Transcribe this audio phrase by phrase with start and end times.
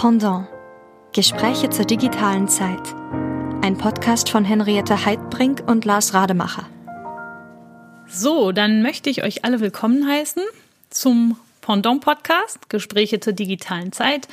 [0.00, 0.48] Pendant.
[1.12, 2.80] Gespräche zur digitalen Zeit.
[3.60, 6.66] Ein Podcast von Henriette Heidbrink und Lars Rademacher.
[8.08, 10.42] So, dann möchte ich euch alle willkommen heißen
[10.88, 14.26] zum Pendant Podcast, Gespräche zur digitalen Zeit.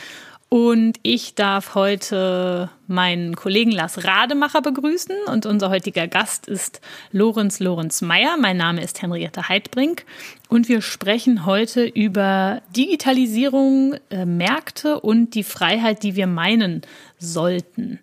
[0.47, 6.81] Und ich darf heute meinen Kollegen Lars Rademacher begrüßen und unser heutiger Gast ist
[7.11, 8.37] Lorenz Lorenz Meyer.
[8.39, 10.05] Mein Name ist Henriette Heidbrink
[10.49, 16.81] und wir sprechen heute über Digitalisierung, äh, Märkte und die Freiheit, die wir meinen
[17.19, 17.99] sollten.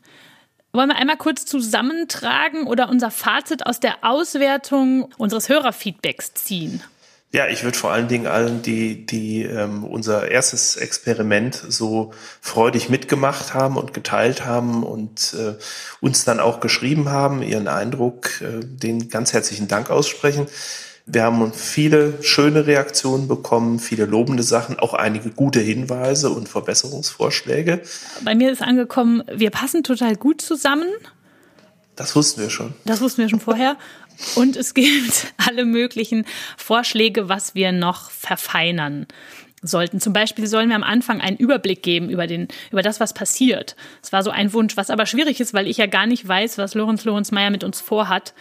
[0.72, 6.82] Wollen wir einmal kurz zusammentragen oder unser Fazit aus der Auswertung unseres Hörerfeedbacks ziehen?
[7.34, 12.90] Ja, ich würde vor allen Dingen allen, die, die ähm, unser erstes Experiment so freudig
[12.90, 15.54] mitgemacht haben und geteilt haben und äh,
[16.00, 20.46] uns dann auch geschrieben haben, ihren Eindruck, äh, den ganz herzlichen Dank aussprechen.
[21.06, 27.80] Wir haben viele schöne Reaktionen bekommen, viele lobende Sachen, auch einige gute Hinweise und Verbesserungsvorschläge.
[28.24, 30.86] Bei mir ist angekommen, wir passen total gut zusammen.
[31.96, 32.74] Das wussten wir schon.
[32.84, 33.76] Das wussten wir schon vorher.
[34.34, 36.24] Und es gibt alle möglichen
[36.56, 39.06] Vorschläge, was wir noch verfeinern
[39.62, 40.00] sollten.
[40.00, 43.76] Zum Beispiel sollen wir am Anfang einen Überblick geben über den, über das, was passiert.
[44.02, 46.58] Es war so ein Wunsch, was aber schwierig ist, weil ich ja gar nicht weiß,
[46.58, 48.34] was Lorenz Lorenz Meyer mit uns vorhat.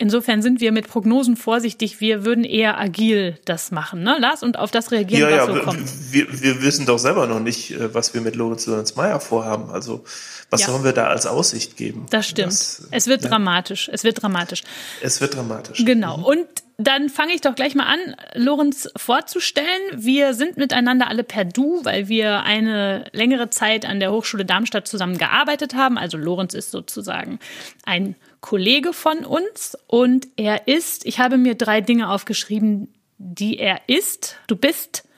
[0.00, 2.00] Insofern sind wir mit Prognosen vorsichtig.
[2.00, 4.42] Wir würden eher agil das machen, ne, Lars?
[4.42, 6.12] Und auf das reagieren, ja, was ja, so kommt.
[6.12, 9.70] Wir, wir wissen doch selber noch nicht, äh, was wir mit Lorenz Lorenz Meyer vorhaben.
[9.70, 10.04] Also
[10.50, 10.68] was ja.
[10.68, 12.06] sollen wir da als Aussicht geben?
[12.10, 12.48] Das stimmt.
[12.48, 13.30] Das, es wird ja.
[13.30, 13.90] dramatisch.
[13.92, 14.62] Es wird dramatisch.
[15.02, 15.84] Es wird dramatisch.
[15.84, 16.18] Genau.
[16.18, 16.24] Mhm.
[16.24, 16.46] Und
[16.78, 19.66] dann fange ich doch gleich mal an, Lorenz vorzustellen.
[19.94, 24.86] Wir sind miteinander alle per Du, weil wir eine längere Zeit an der Hochschule Darmstadt
[24.86, 25.98] zusammen gearbeitet haben.
[25.98, 27.40] Also Lorenz ist sozusagen
[27.84, 33.80] ein Kollege von uns und er ist, ich habe mir drei Dinge aufgeschrieben, die er
[33.88, 34.36] ist.
[34.46, 35.08] Du bist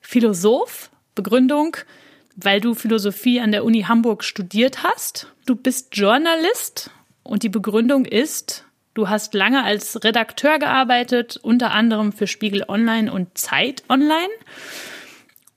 [0.00, 1.76] Philosoph, Begründung,
[2.36, 5.32] weil du Philosophie an der Uni Hamburg studiert hast.
[5.46, 6.90] Du bist Journalist
[7.22, 13.12] und die Begründung ist, du hast lange als Redakteur gearbeitet, unter anderem für Spiegel Online
[13.12, 14.28] und Zeit Online.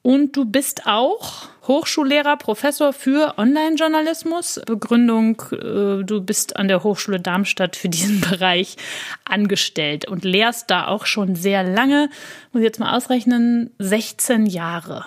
[0.02, 4.60] Und du bist auch Hochschullehrer, Professor für Online-Journalismus.
[4.66, 8.76] Begründung, äh, du bist an der Hochschule Darmstadt für diesen Bereich
[9.24, 12.10] angestellt und lehrst da auch schon sehr lange,
[12.52, 15.06] muss ich jetzt mal ausrechnen, 16 Jahre.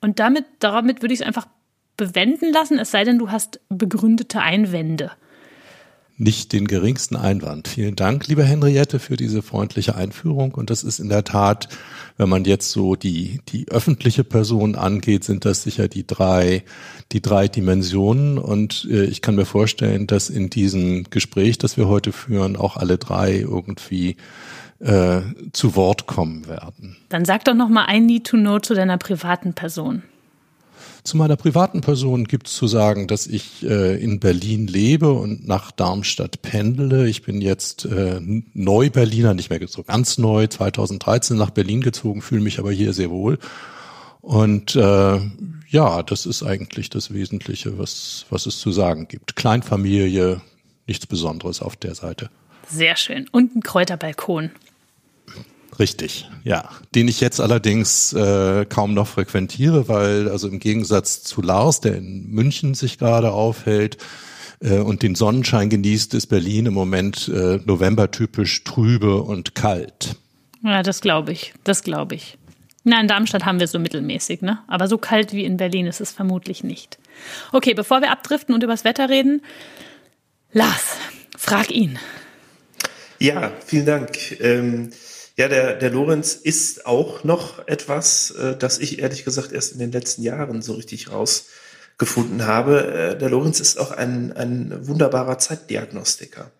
[0.00, 1.48] Und damit, damit würde ich es einfach
[1.96, 5.10] bewenden lassen, es sei denn, du hast begründete Einwände
[6.18, 7.68] nicht den geringsten Einwand.
[7.68, 10.52] Vielen Dank, liebe Henriette, für diese freundliche Einführung.
[10.52, 11.68] Und das ist in der Tat,
[12.16, 16.64] wenn man jetzt so die, die öffentliche Person angeht, sind das sicher die drei,
[17.12, 18.36] die drei Dimensionen.
[18.36, 22.76] Und äh, ich kann mir vorstellen, dass in diesem Gespräch, das wir heute führen, auch
[22.76, 24.16] alle drei irgendwie
[24.80, 25.20] äh,
[25.52, 26.96] zu Wort kommen werden.
[27.08, 30.02] Dann sag doch noch mal ein Need to Know zu deiner privaten Person.
[31.08, 35.48] Zu meiner privaten Person gibt es zu sagen, dass ich äh, in Berlin lebe und
[35.48, 37.08] nach Darmstadt pendele.
[37.08, 38.20] Ich bin jetzt äh,
[38.52, 43.08] Neu-Berliner, nicht mehr so ganz neu, 2013 nach Berlin gezogen, fühle mich aber hier sehr
[43.08, 43.38] wohl.
[44.20, 45.18] Und äh,
[45.70, 49.34] ja, das ist eigentlich das Wesentliche, was, was es zu sagen gibt.
[49.34, 50.42] Kleinfamilie,
[50.86, 52.28] nichts Besonderes auf der Seite.
[52.68, 53.28] Sehr schön.
[53.32, 54.50] Und ein Kräuterbalkon.
[55.78, 56.68] Richtig, ja.
[56.94, 61.96] Den ich jetzt allerdings äh, kaum noch frequentiere, weil also im Gegensatz zu Lars, der
[61.96, 63.98] in München sich gerade aufhält
[64.60, 70.16] äh, und den Sonnenschein genießt, ist Berlin im Moment äh, novembertypisch trübe und kalt.
[70.62, 71.54] Ja, das glaube ich.
[71.62, 72.38] Das glaube ich.
[72.82, 74.60] Na, in Darmstadt haben wir so mittelmäßig, ne?
[74.66, 76.98] Aber so kalt wie in Berlin ist es vermutlich nicht.
[77.52, 79.42] Okay, bevor wir abdriften und übers Wetter reden,
[80.52, 80.96] Lars,
[81.36, 81.98] frag ihn.
[83.20, 84.40] Ja, vielen Dank.
[84.40, 84.90] Ähm
[85.38, 89.78] ja, der, der Lorenz ist auch noch etwas, äh, das ich ehrlich gesagt erst in
[89.78, 93.12] den letzten Jahren so richtig rausgefunden habe.
[93.14, 96.50] Äh, der Lorenz ist auch ein, ein wunderbarer Zeitdiagnostiker.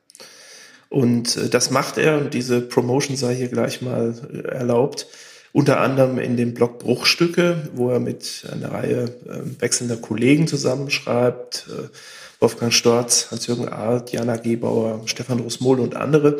[0.88, 5.08] Und äh, das macht er, und diese Promotion sei hier gleich mal äh, erlaubt,
[5.52, 11.66] unter anderem in dem Blog Bruchstücke, wo er mit einer Reihe äh, wechselnder Kollegen zusammenschreibt,
[11.68, 11.88] äh,
[12.38, 16.38] Wolfgang Storz, Hans-Jürgen Arlt, Jana Gebauer, Stefan Rosmol und andere.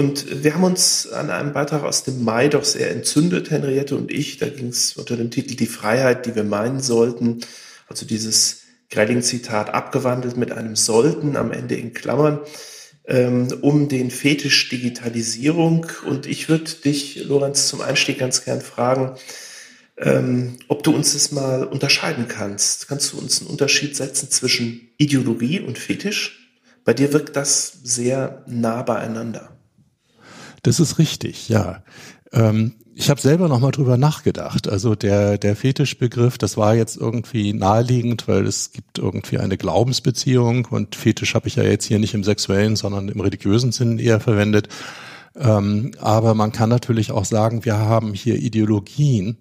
[0.00, 4.10] Und wir haben uns an einem Beitrag aus dem Mai doch sehr entzündet, Henriette und
[4.10, 4.38] ich.
[4.38, 7.40] Da ging es unter dem Titel Die Freiheit, die wir meinen sollten.
[7.86, 12.40] Also dieses Grelling-Zitat abgewandelt mit einem sollten am Ende in Klammern
[13.04, 15.86] ähm, um den Fetisch Digitalisierung.
[16.06, 19.16] Und ich würde dich, Lorenz, zum Einstieg ganz gern fragen,
[19.98, 22.88] ähm, ob du uns das mal unterscheiden kannst.
[22.88, 26.56] Kannst du uns einen Unterschied setzen zwischen Ideologie und Fetisch?
[26.86, 29.59] Bei dir wirkt das sehr nah beieinander.
[30.62, 31.82] Das ist richtig, ja.
[32.32, 34.68] Ähm, ich habe selber noch mal drüber nachgedacht.
[34.68, 40.66] Also der der Fetischbegriff, das war jetzt irgendwie naheliegend, weil es gibt irgendwie eine Glaubensbeziehung
[40.66, 44.20] und Fetisch habe ich ja jetzt hier nicht im sexuellen, sondern im religiösen Sinn eher
[44.20, 44.68] verwendet.
[45.36, 49.38] Ähm, aber man kann natürlich auch sagen, wir haben hier Ideologien.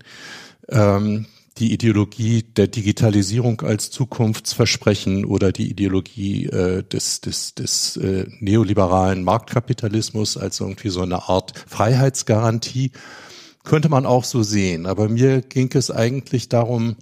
[0.69, 1.25] Ähm,
[1.59, 9.23] die Ideologie der Digitalisierung als Zukunftsversprechen oder die Ideologie äh, des, des, des äh, neoliberalen
[9.23, 12.91] Marktkapitalismus als irgendwie so eine Art Freiheitsgarantie,
[13.63, 14.85] könnte man auch so sehen.
[14.85, 16.95] Aber mir ging es eigentlich darum,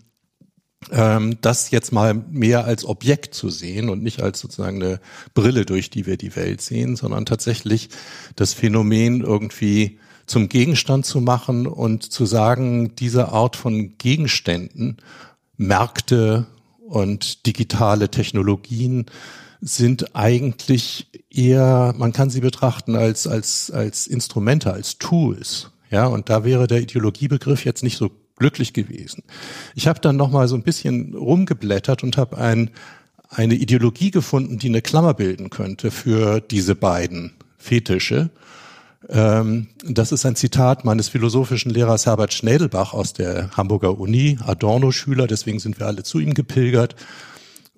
[0.92, 5.00] ähm, das jetzt mal mehr als Objekt zu sehen und nicht als sozusagen eine
[5.34, 7.90] Brille, durch die wir die Welt sehen, sondern tatsächlich
[8.36, 14.98] das Phänomen irgendwie zum Gegenstand zu machen und zu sagen, diese Art von Gegenständen,
[15.56, 16.46] Märkte
[16.88, 19.06] und digitale Technologien
[19.62, 25.72] sind eigentlich eher, man kann sie betrachten als, als, als Instrumente, als Tools.
[25.90, 29.24] Ja, und da wäre der Ideologiebegriff jetzt nicht so glücklich gewesen.
[29.74, 32.70] Ich habe dann noch mal so ein bisschen rumgeblättert und habe ein,
[33.30, 38.30] eine Ideologie gefunden, die eine Klammer bilden könnte für diese beiden Fetische.
[39.10, 45.28] Ähm, das ist ein Zitat meines philosophischen Lehrers Herbert Schnädelbach aus der Hamburger Uni, Adorno-Schüler,
[45.28, 46.96] deswegen sind wir alle zu ihm gepilgert.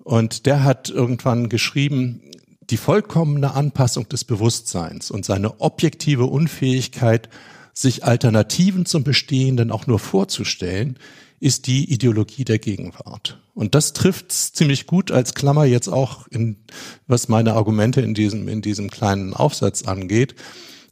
[0.02, 2.22] Und der hat irgendwann geschrieben,
[2.70, 7.28] die vollkommene Anpassung des Bewusstseins und seine objektive Unfähigkeit,
[7.72, 10.98] sich Alternativen zum Bestehenden auch nur vorzustellen,
[11.40, 13.40] ist die Ideologie der Gegenwart.
[13.54, 16.56] Und das trifft ziemlich gut als Klammer jetzt auch in,
[17.06, 20.34] was meine Argumente in diesem, in diesem kleinen Aufsatz angeht.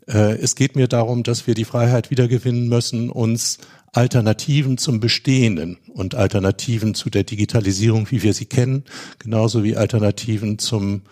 [0.08, 3.58] Äh, es geht mir darum, dass wir die Freiheit wiedergewinnen müssen, uns
[3.92, 8.84] Alternativen zum Bestehenden und Alternativen zu der Digitalisierung, wie wir sie kennen,
[9.18, 11.02] genauso wie Alternativen zum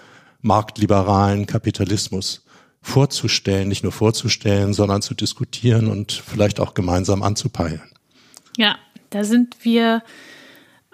[0.43, 2.44] marktliberalen Kapitalismus
[2.82, 7.82] vorzustellen, nicht nur vorzustellen, sondern zu diskutieren und vielleicht auch gemeinsam anzupeilen.
[8.56, 8.76] Ja,
[9.10, 10.02] da sind wir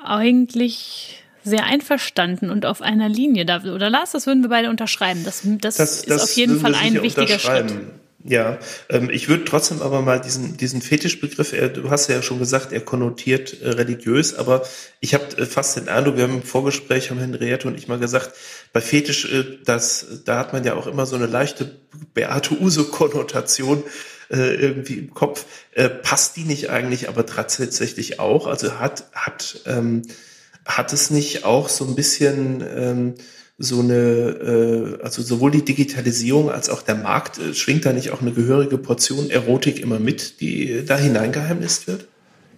[0.03, 3.45] eigentlich sehr einverstanden und auf einer Linie.
[3.45, 5.25] Oder Lars, das würden wir beide unterschreiben.
[5.25, 7.73] Das, das, das ist das auf jeden Fall ein wichtiger Schritt.
[8.25, 8.59] Ja,
[8.89, 12.73] ähm, ich würde trotzdem aber mal diesen, diesen Fetischbegriff, er, du hast ja schon gesagt,
[12.73, 14.63] er konnotiert äh, religiös, aber
[15.01, 17.99] ich habe äh, fast den Eindruck, wir haben im Vorgespräch, haben Henriette und ich mal
[17.99, 18.31] gesagt,
[18.73, 21.77] bei Fetisch, äh, das, da hat man ja auch immer so eine leichte
[22.15, 23.83] Beate Uso-Konnotation
[24.31, 25.45] äh, irgendwie im Kopf.
[25.73, 28.47] Äh, passt die nicht eigentlich aber tatsächlich auch?
[28.47, 30.03] Also hat, hat, ähm,
[30.65, 33.15] hat es nicht auch so ein bisschen ähm,
[33.59, 38.11] so eine, äh, also sowohl die Digitalisierung als auch der Markt, äh, schwingt da nicht
[38.11, 42.09] auch eine gehörige Portion Erotik immer mit, die da hineingeheimnist wird?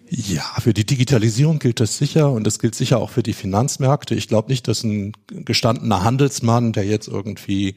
[0.09, 4.15] Ja, für die Digitalisierung gilt das sicher und das gilt sicher auch für die Finanzmärkte.
[4.15, 7.75] Ich glaube nicht, dass ein gestandener Handelsmann, der jetzt irgendwie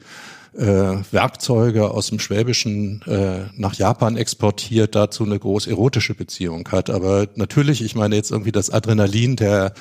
[0.56, 6.90] äh, Werkzeuge aus dem Schwäbischen äh, nach Japan exportiert, dazu eine groß erotische Beziehung hat.
[6.90, 9.72] Aber natürlich, ich meine jetzt irgendwie das Adrenalin der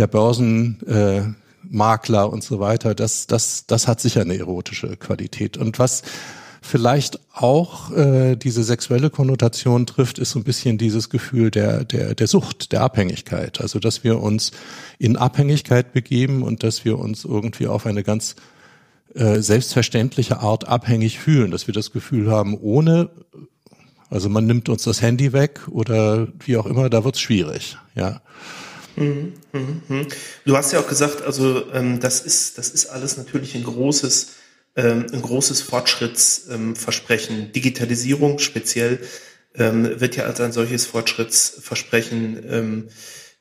[0.00, 1.22] der Börsen äh,
[1.72, 5.56] und so weiter, das, das, das hat sicher eine erotische Qualität.
[5.58, 6.02] Und was
[6.62, 12.14] vielleicht auch äh, diese sexuelle Konnotation trifft, ist so ein bisschen dieses Gefühl der, der,
[12.14, 13.60] der Sucht, der Abhängigkeit.
[13.60, 14.52] Also dass wir uns
[14.98, 18.36] in Abhängigkeit begeben und dass wir uns irgendwie auf eine ganz
[19.14, 23.10] äh, selbstverständliche Art abhängig fühlen, dass wir das Gefühl haben, ohne,
[24.08, 27.76] also man nimmt uns das Handy weg oder wie auch immer, da wird's schwierig.
[27.94, 28.20] Ja.
[30.44, 34.32] Du hast ja auch gesagt, also ähm, das ist das ist alles natürlich ein großes
[34.76, 37.52] ähm, ein großes Fortschrittsversprechen.
[37.52, 39.00] Digitalisierung speziell
[39.54, 42.88] ähm, wird ja als ein solches Fortschrittsversprechen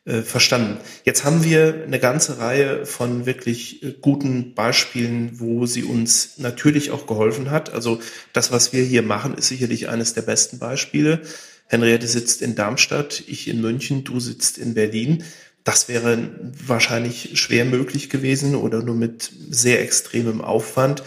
[0.05, 0.79] äh, verstanden.
[1.03, 6.89] Jetzt haben wir eine ganze Reihe von wirklich äh, guten Beispielen, wo sie uns natürlich
[6.89, 7.71] auch geholfen hat.
[7.71, 7.99] Also
[8.33, 11.21] das, was wir hier machen, ist sicherlich eines der besten Beispiele.
[11.67, 15.23] Henriette sitzt in Darmstadt, ich in München, du sitzt in Berlin.
[15.63, 16.29] Das wäre
[16.65, 21.03] wahrscheinlich schwer möglich gewesen oder nur mit sehr extremem Aufwand.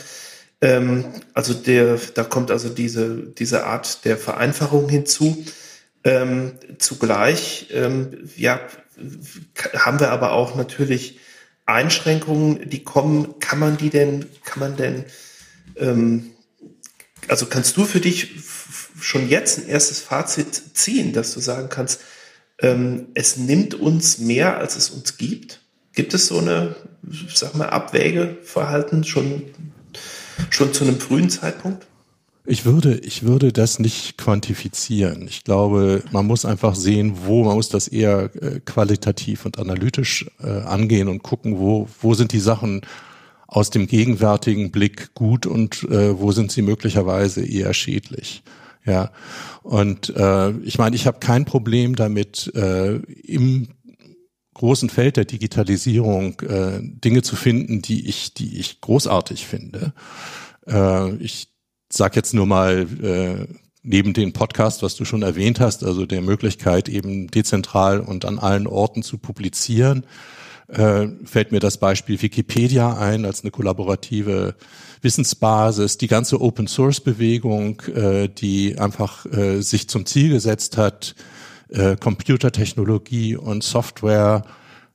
[0.60, 1.04] Ähm,
[1.34, 5.44] also der, da kommt also diese, diese Art der Vereinfachung hinzu.
[6.04, 8.60] Ähm, zugleich, ähm, ja,
[9.74, 11.20] haben wir aber auch natürlich
[11.66, 13.38] Einschränkungen, die kommen.
[13.40, 15.04] Kann man die denn, kann man denn,
[15.76, 16.30] ähm,
[17.28, 18.30] also kannst du für dich
[19.00, 22.00] schon jetzt ein erstes Fazit ziehen, dass du sagen kannst,
[22.62, 25.60] ähm, es nimmt uns mehr, als es uns gibt?
[25.94, 26.76] Gibt es so eine,
[27.34, 29.42] sag mal, Abwägeverhalten schon,
[30.48, 31.86] schon zu einem frühen Zeitpunkt?
[32.44, 35.28] Ich würde, ich würde das nicht quantifizieren.
[35.28, 40.26] Ich glaube, man muss einfach sehen, wo, man muss das eher äh, qualitativ und analytisch
[40.42, 42.80] äh, angehen und gucken, wo, wo sind die Sachen
[43.46, 48.42] aus dem gegenwärtigen Blick gut und äh, wo sind sie möglicherweise eher schädlich.
[48.84, 49.12] Ja,
[49.62, 53.68] und äh, ich meine, ich habe kein Problem damit, äh, im
[54.54, 59.92] großen Feld der Digitalisierung äh, Dinge zu finden, die ich, die ich großartig finde.
[60.66, 61.48] Äh, ich
[61.88, 63.46] sag jetzt nur mal äh,
[63.82, 68.38] neben den Podcast, was du schon erwähnt hast, also der Möglichkeit eben dezentral und an
[68.38, 70.06] allen Orten zu publizieren,
[70.68, 74.54] äh, fällt mir das Beispiel Wikipedia ein als eine kollaborative
[75.02, 81.14] Wissensbasis, die ganze Open Source Bewegung, äh, die einfach äh, sich zum Ziel gesetzt hat,
[81.68, 84.44] äh, Computertechnologie und Software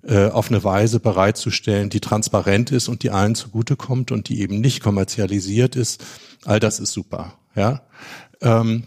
[0.03, 4.61] äh, auf eine Weise bereitzustellen, die transparent ist und die allen zugutekommt und die eben
[4.61, 6.03] nicht kommerzialisiert ist.
[6.45, 7.33] All das ist super.
[7.55, 7.81] Ja.
[8.41, 8.83] Ähm,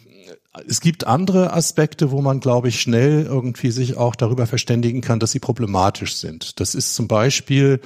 [0.67, 5.21] es gibt andere Aspekte, wo man, glaube ich, schnell irgendwie sich auch darüber verständigen kann,
[5.21, 6.59] dass sie problematisch sind.
[6.59, 7.81] Das ist zum Beispiel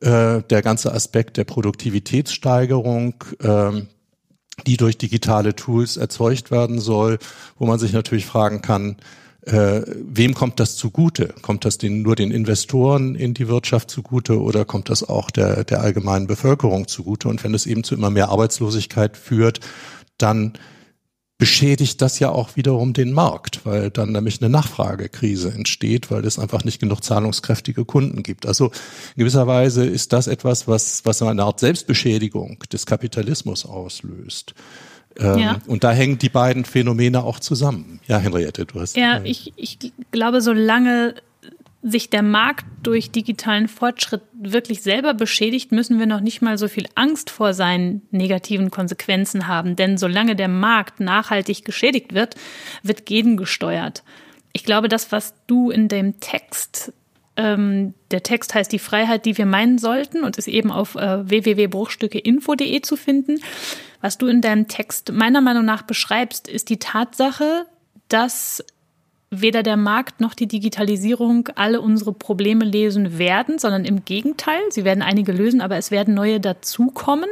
[0.00, 3.88] äh, der ganze Aspekt der Produktivitätssteigerung, ähm,
[4.66, 7.18] die durch digitale Tools erzeugt werden soll,
[7.58, 8.96] wo man sich natürlich fragen kann,
[9.46, 11.28] äh, wem kommt das zugute?
[11.40, 15.62] Kommt das den, nur den Investoren in die Wirtschaft zugute oder kommt das auch der,
[15.62, 17.28] der allgemeinen Bevölkerung zugute?
[17.28, 19.60] Und wenn es eben zu immer mehr Arbeitslosigkeit führt,
[20.18, 20.54] dann
[21.38, 26.38] beschädigt das ja auch wiederum den Markt, weil dann nämlich eine Nachfragekrise entsteht, weil es
[26.38, 28.46] einfach nicht genug zahlungskräftige Kunden gibt.
[28.46, 28.66] Also
[29.14, 34.54] in gewisser Weise ist das etwas, was, was eine Art Selbstbeschädigung des Kapitalismus auslöst.
[35.18, 35.58] Ähm, ja.
[35.66, 38.00] Und da hängen die beiden Phänomene auch zusammen.
[38.06, 38.96] Ja, Henriette, du hast.
[38.96, 39.78] Ja, ich, ich
[40.10, 41.14] glaube, solange
[41.88, 46.66] sich der Markt durch digitalen Fortschritt wirklich selber beschädigt, müssen wir noch nicht mal so
[46.66, 49.76] viel Angst vor seinen negativen Konsequenzen haben.
[49.76, 52.34] Denn solange der Markt nachhaltig geschädigt wird,
[52.82, 54.02] wird gegengesteuert.
[54.52, 56.92] Ich glaube, das, was du in dem Text,
[57.36, 61.28] ähm, der Text heißt die Freiheit, die wir meinen sollten und ist eben auf äh,
[61.28, 63.38] www.bruchstückeinfo.de zu finden.
[64.00, 67.66] Was du in deinem Text meiner Meinung nach beschreibst, ist die Tatsache,
[68.08, 68.64] dass
[69.30, 74.84] weder der Markt noch die Digitalisierung alle unsere Probleme lösen werden, sondern im Gegenteil, sie
[74.84, 77.28] werden einige lösen, aber es werden neue dazukommen,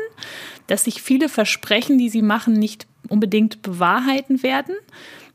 [0.66, 4.74] dass sich viele Versprechen, die sie machen, nicht unbedingt bewahrheiten werden.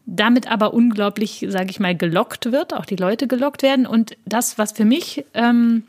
[0.05, 3.85] Damit aber unglaublich, sage ich mal, gelockt wird, auch die Leute gelockt werden.
[3.85, 5.83] Und das, was für mich ähm,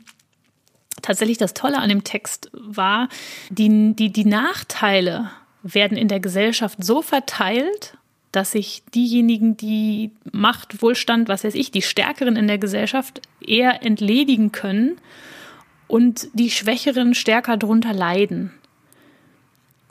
[1.01, 3.09] tatsächlich das Tolle an dem Text war,
[3.49, 5.31] die, die, die Nachteile
[5.63, 7.97] werden in der Gesellschaft so verteilt
[8.31, 13.83] dass sich diejenigen, die Macht, Wohlstand, was weiß ich, die Stärkeren in der Gesellschaft eher
[13.83, 14.97] entledigen können
[15.87, 18.51] und die Schwächeren stärker drunter leiden.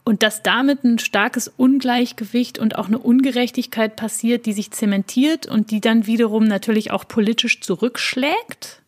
[0.03, 5.71] Und dass damit ein starkes Ungleichgewicht und auch eine Ungerechtigkeit passiert, die sich zementiert und
[5.71, 8.81] die dann wiederum natürlich auch politisch zurückschlägt.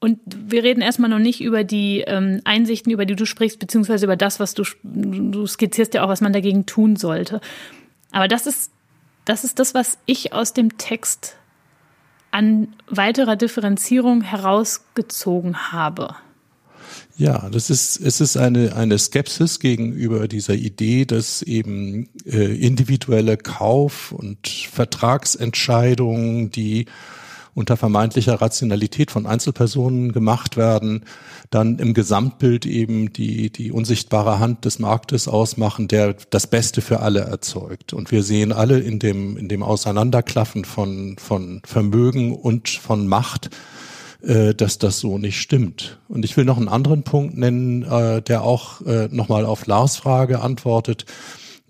[0.00, 4.04] Und wir reden erstmal noch nicht über die ähm, Einsichten, über die du sprichst, beziehungsweise
[4.04, 7.40] über das, was du, du skizzierst ja auch, was man dagegen tun sollte.
[8.12, 8.70] Aber das ist,
[9.24, 11.36] das ist das, was ich aus dem Text
[12.30, 16.14] an weiterer Differenzierung herausgezogen habe.
[17.16, 23.36] Ja, das ist, es ist eine, eine Skepsis gegenüber dieser Idee, dass eben äh, individuelle
[23.36, 26.86] Kauf- und Vertragsentscheidungen, die
[27.54, 31.04] unter vermeintlicher Rationalität von Einzelpersonen gemacht werden,
[31.50, 37.00] dann im Gesamtbild eben die, die unsichtbare Hand des Marktes ausmachen, der das Beste für
[37.00, 37.92] alle erzeugt.
[37.92, 43.50] Und wir sehen alle in dem, in dem Auseinanderklaffen von, von Vermögen und von Macht,
[44.22, 45.98] äh, dass das so nicht stimmt.
[46.08, 49.96] Und ich will noch einen anderen Punkt nennen, äh, der auch äh, nochmal auf Lars
[49.96, 51.06] Frage antwortet.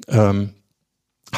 [0.09, 0.51] Ähm,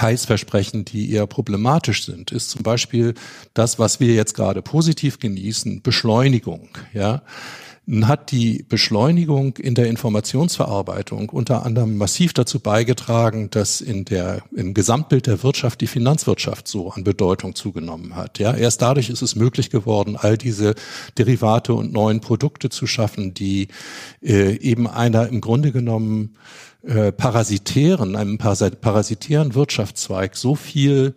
[0.00, 3.14] Heilsversprechen, die eher problematisch sind, ist zum Beispiel
[3.54, 6.68] das, was wir jetzt gerade positiv genießen, Beschleunigung.
[6.92, 7.22] Ja,
[8.02, 14.72] hat die Beschleunigung in der Informationsverarbeitung unter anderem massiv dazu beigetragen, dass in der, im
[14.72, 18.38] Gesamtbild der Wirtschaft die Finanzwirtschaft so an Bedeutung zugenommen hat.
[18.38, 20.76] Ja, erst dadurch ist es möglich geworden, all diese
[21.18, 23.66] Derivate und neuen Produkte zu schaffen, die
[24.22, 26.37] äh, eben einer im Grunde genommen
[26.84, 31.14] äh, parasitären, einem parasitären Wirtschaftszweig so viel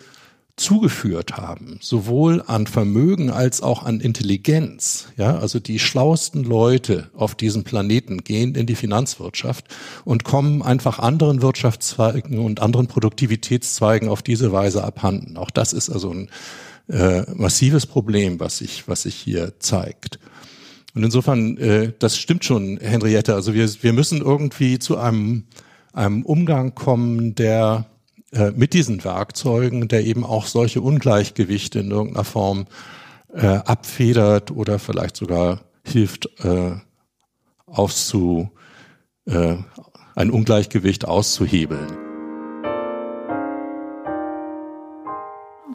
[0.57, 5.07] zugeführt haben, sowohl an Vermögen als auch an Intelligenz.
[5.17, 9.65] Ja, also die schlauesten Leute auf diesem Planeten gehen in die Finanzwirtschaft
[10.05, 15.36] und kommen einfach anderen Wirtschaftszweigen und anderen Produktivitätszweigen auf diese Weise abhanden.
[15.36, 16.29] Auch das ist also ein
[16.88, 20.19] äh, massives Problem, was sich was sich hier zeigt.
[20.96, 23.36] Und insofern, äh, das stimmt schon, Henriette.
[23.36, 25.44] Also wir, wir müssen irgendwie zu einem,
[25.94, 27.86] einem Umgang kommen, der
[28.32, 32.66] äh, mit diesen Werkzeugen, der eben auch solche Ungleichgewichte in irgendeiner Form
[33.34, 36.72] äh, abfedert oder vielleicht sogar hilft, äh,
[37.66, 38.50] auszu,
[39.25, 39.58] äh,
[40.16, 42.04] ein Ungleichgewicht auszuhebeln.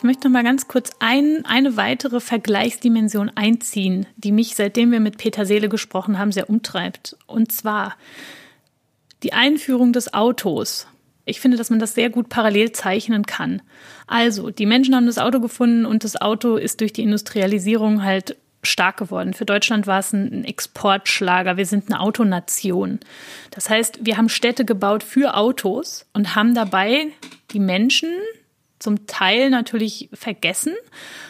[0.00, 4.98] Ich möchte noch mal ganz kurz ein, eine weitere Vergleichsdimension einziehen, die mich, seitdem wir
[4.98, 7.18] mit Peter Seele gesprochen haben, sehr umtreibt.
[7.26, 7.96] Und zwar
[9.22, 10.86] die Einführung des Autos.
[11.26, 13.60] Ich finde, dass man das sehr gut parallel zeichnen kann.
[14.06, 18.38] Also, die Menschen haben das Auto gefunden und das Auto ist durch die Industrialisierung halt
[18.62, 19.34] stark geworden.
[19.34, 21.58] Für Deutschland war es ein Exportschlager.
[21.58, 23.00] Wir sind eine Autonation.
[23.50, 27.08] Das heißt, wir haben Städte gebaut für Autos und haben dabei
[27.50, 28.08] die Menschen,
[28.80, 30.74] zum Teil natürlich vergessen.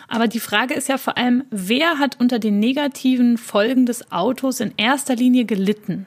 [0.08, 4.60] Aber die Frage ist ja vor allem, wer hat unter den negativen Folgen des Autos
[4.60, 6.06] in erster Linie gelitten?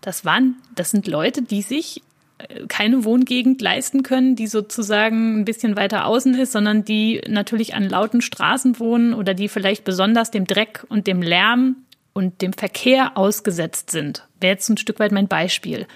[0.00, 2.02] Das waren, das sind Leute, die sich
[2.38, 7.74] äh, keine Wohngegend leisten können, die sozusagen ein bisschen weiter außen ist, sondern die natürlich
[7.74, 11.76] an lauten Straßen wohnen oder die vielleicht besonders dem Dreck und dem Lärm
[12.12, 14.26] und dem Verkehr ausgesetzt sind.
[14.40, 15.86] Wäre jetzt ein Stück weit mein Beispiel.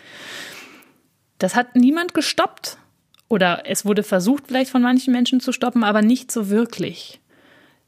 [1.38, 2.78] Das hat niemand gestoppt.
[3.28, 7.20] Oder es wurde versucht, vielleicht von manchen Menschen zu stoppen, aber nicht so wirklich.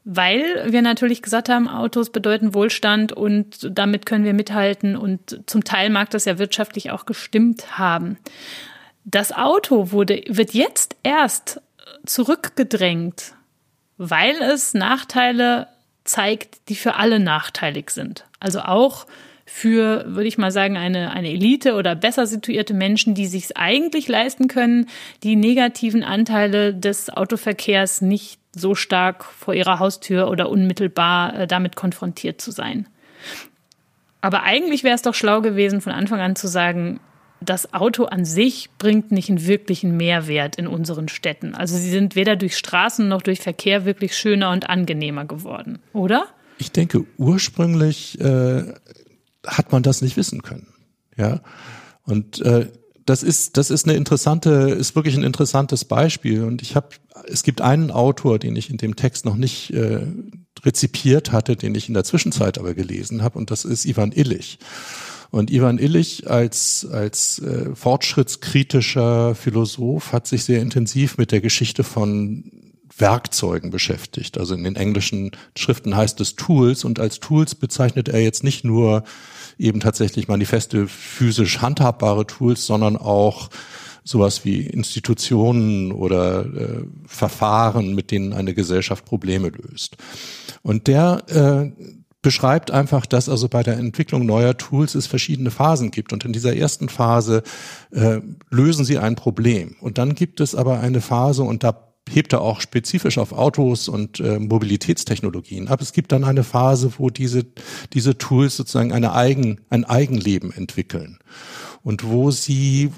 [0.03, 5.63] Weil wir natürlich gesagt haben, Autos bedeuten Wohlstand und damit können wir mithalten und zum
[5.63, 8.17] Teil mag das ja wirtschaftlich auch gestimmt haben.
[9.03, 11.61] Das Auto wurde, wird jetzt erst
[12.05, 13.33] zurückgedrängt,
[13.97, 15.67] weil es Nachteile
[16.03, 18.25] zeigt, die für alle nachteilig sind.
[18.39, 19.05] Also auch
[19.49, 24.09] für, würde ich mal sagen, eine, eine Elite oder besser situierte Menschen, die sich eigentlich
[24.09, 24.87] leisten können,
[25.23, 31.77] die negativen Anteile des Autoverkehrs nicht so stark vor ihrer Haustür oder unmittelbar äh, damit
[31.77, 32.87] konfrontiert zu sein.
[34.19, 36.99] Aber eigentlich wäre es doch schlau gewesen, von Anfang an zu sagen,
[37.39, 41.55] das Auto an sich bringt nicht einen wirklichen Mehrwert in unseren Städten.
[41.55, 46.25] Also sie sind weder durch Straßen noch durch Verkehr wirklich schöner und angenehmer geworden, oder?
[46.57, 48.63] Ich denke, ursprünglich äh,
[49.47, 50.67] hat man das nicht wissen können.
[51.15, 51.41] Ja.
[52.03, 52.67] Und äh,
[53.05, 56.43] das ist, das ist eine interessante, ist wirklich ein interessantes Beispiel.
[56.43, 56.89] Und ich habe,
[57.25, 60.05] es gibt einen Autor, den ich in dem Text noch nicht äh,
[60.63, 64.59] rezipiert hatte, den ich in der Zwischenzeit aber gelesen habe, und das ist Ivan Illich.
[65.29, 71.83] Und Ivan Illich als, als äh, fortschrittskritischer Philosoph hat sich sehr intensiv mit der Geschichte
[71.83, 72.51] von
[72.97, 74.37] Werkzeugen beschäftigt.
[74.37, 78.63] Also in den englischen Schriften heißt es Tools und als Tools bezeichnet er jetzt nicht
[78.63, 79.03] nur
[79.57, 83.49] eben tatsächlich manifeste physisch handhabbare Tools, sondern auch
[84.03, 89.97] sowas wie Institutionen oder äh, Verfahren, mit denen eine Gesellschaft Probleme löst.
[90.61, 91.71] Und der äh,
[92.21, 96.13] beschreibt einfach, dass also bei der Entwicklung neuer Tools es verschiedene Phasen gibt.
[96.13, 97.43] Und in dieser ersten Phase
[97.91, 99.75] äh, lösen sie ein Problem.
[99.81, 103.87] Und dann gibt es aber eine Phase, und da hebt er auch spezifisch auf Autos
[103.87, 105.81] und äh, Mobilitätstechnologien ab.
[105.81, 107.45] Es gibt dann eine Phase, wo diese,
[107.93, 111.19] diese Tools sozusagen eine Eigen, ein Eigenleben entwickeln
[111.83, 112.91] und wo sie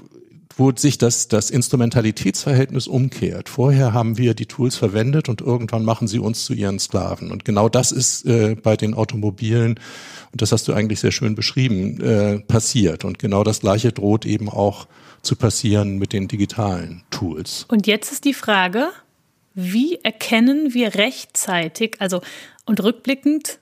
[0.60, 3.48] wo sich das, das Instrumentalitätsverhältnis umkehrt.
[3.48, 7.32] Vorher haben wir die Tools verwendet und irgendwann machen sie uns zu ihren Sklaven.
[7.32, 9.80] Und genau das ist äh, bei den Automobilen,
[10.32, 13.06] und das hast du eigentlich sehr schön beschrieben, äh, passiert.
[13.06, 14.88] Und genau das Gleiche droht eben auch
[15.22, 17.66] zu passieren mit den digitalen Tools.
[17.70, 18.90] Und jetzt ist die Frage,
[19.54, 22.22] wie erkennen wir rechtzeitig, also
[22.66, 23.60] und rückblickend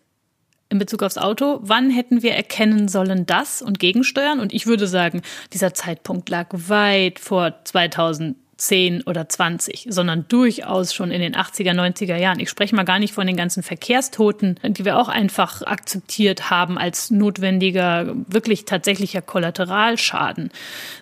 [0.69, 4.39] in Bezug aufs Auto, wann hätten wir erkennen sollen das und gegensteuern?
[4.39, 5.21] Und ich würde sagen,
[5.53, 11.73] dieser Zeitpunkt lag weit vor 2000 10 oder 20, sondern durchaus schon in den 80er,
[11.73, 12.39] 90er Jahren.
[12.39, 16.77] Ich spreche mal gar nicht von den ganzen Verkehrstoten, die wir auch einfach akzeptiert haben
[16.77, 20.49] als notwendiger, wirklich tatsächlicher Kollateralschaden.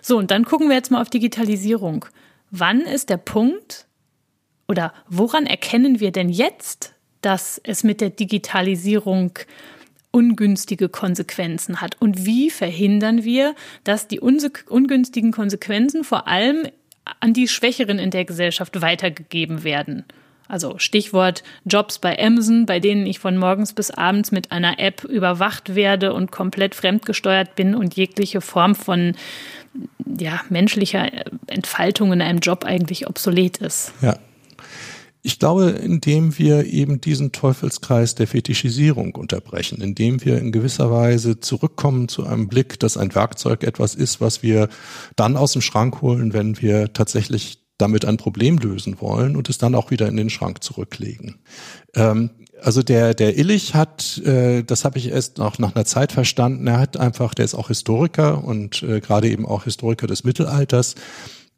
[0.02, 2.04] So, und dann gucken wir jetzt mal auf Digitalisierung.
[2.50, 3.86] Wann ist der Punkt
[4.68, 6.92] oder woran erkennen wir denn jetzt,
[7.22, 9.32] dass es mit der Digitalisierung
[10.10, 11.96] ungünstige Konsequenzen hat?
[12.00, 16.68] Und wie verhindern wir, dass die ungünstigen Konsequenzen vor allem
[17.20, 20.04] an die Schwächeren in der Gesellschaft weitergegeben werden.
[20.48, 25.04] Also Stichwort Jobs bei Amazon, bei denen ich von morgens bis abends mit einer App
[25.04, 29.16] überwacht werde und komplett fremdgesteuert bin und jegliche Form von
[30.18, 31.10] ja, menschlicher
[31.48, 33.92] Entfaltung in einem Job eigentlich obsolet ist.
[34.00, 34.16] Ja,
[35.26, 41.40] ich glaube, indem wir eben diesen Teufelskreis der Fetischisierung unterbrechen, indem wir in gewisser Weise
[41.40, 44.68] zurückkommen zu einem Blick, dass ein Werkzeug etwas ist, was wir
[45.16, 49.58] dann aus dem Schrank holen, wenn wir tatsächlich damit ein Problem lösen wollen und es
[49.58, 51.40] dann auch wieder in den Schrank zurücklegen.
[51.96, 52.30] Ähm,
[52.62, 56.68] also der, der Illich hat, äh, das habe ich erst noch nach einer Zeit verstanden,
[56.68, 60.94] er hat einfach, der ist auch Historiker und äh, gerade eben auch Historiker des Mittelalters,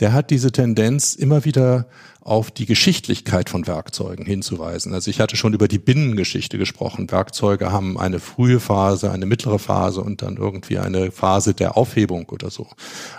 [0.01, 1.87] der hat diese Tendenz immer wieder
[2.21, 4.93] auf die Geschichtlichkeit von Werkzeugen hinzuweisen.
[4.93, 7.11] Also ich hatte schon über die Binnengeschichte gesprochen.
[7.11, 12.29] Werkzeuge haben eine frühe Phase, eine mittlere Phase und dann irgendwie eine Phase der Aufhebung
[12.29, 12.67] oder so.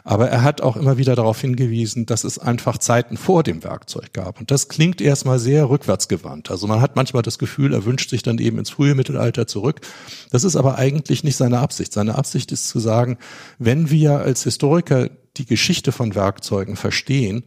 [0.03, 4.13] Aber er hat auch immer wieder darauf hingewiesen, dass es einfach Zeiten vor dem Werkzeug
[4.13, 4.39] gab.
[4.39, 6.51] Und das klingt erstmal sehr rückwärtsgewandt.
[6.51, 9.81] Also man hat manchmal das Gefühl, er wünscht sich dann eben ins frühe Mittelalter zurück.
[10.29, 11.93] Das ist aber eigentlich nicht seine Absicht.
[11.93, 13.17] Seine Absicht ist zu sagen,
[13.57, 17.43] wenn wir als Historiker die Geschichte von Werkzeugen verstehen,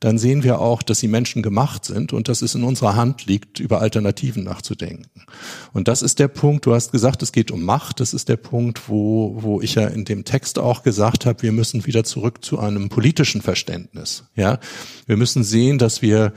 [0.00, 3.26] dann sehen wir auch, dass sie Menschen gemacht sind und dass es in unserer Hand
[3.26, 5.24] liegt, über Alternativen nachzudenken.
[5.72, 8.36] Und das ist der Punkt, du hast gesagt, es geht um Macht, das ist der
[8.36, 12.44] Punkt, wo, wo ich ja in dem Text auch gesagt habe, wir müssen wieder zurück
[12.44, 14.24] zu einem politischen Verständnis.
[14.36, 14.58] Ja,
[15.06, 16.32] wir müssen sehen, dass wir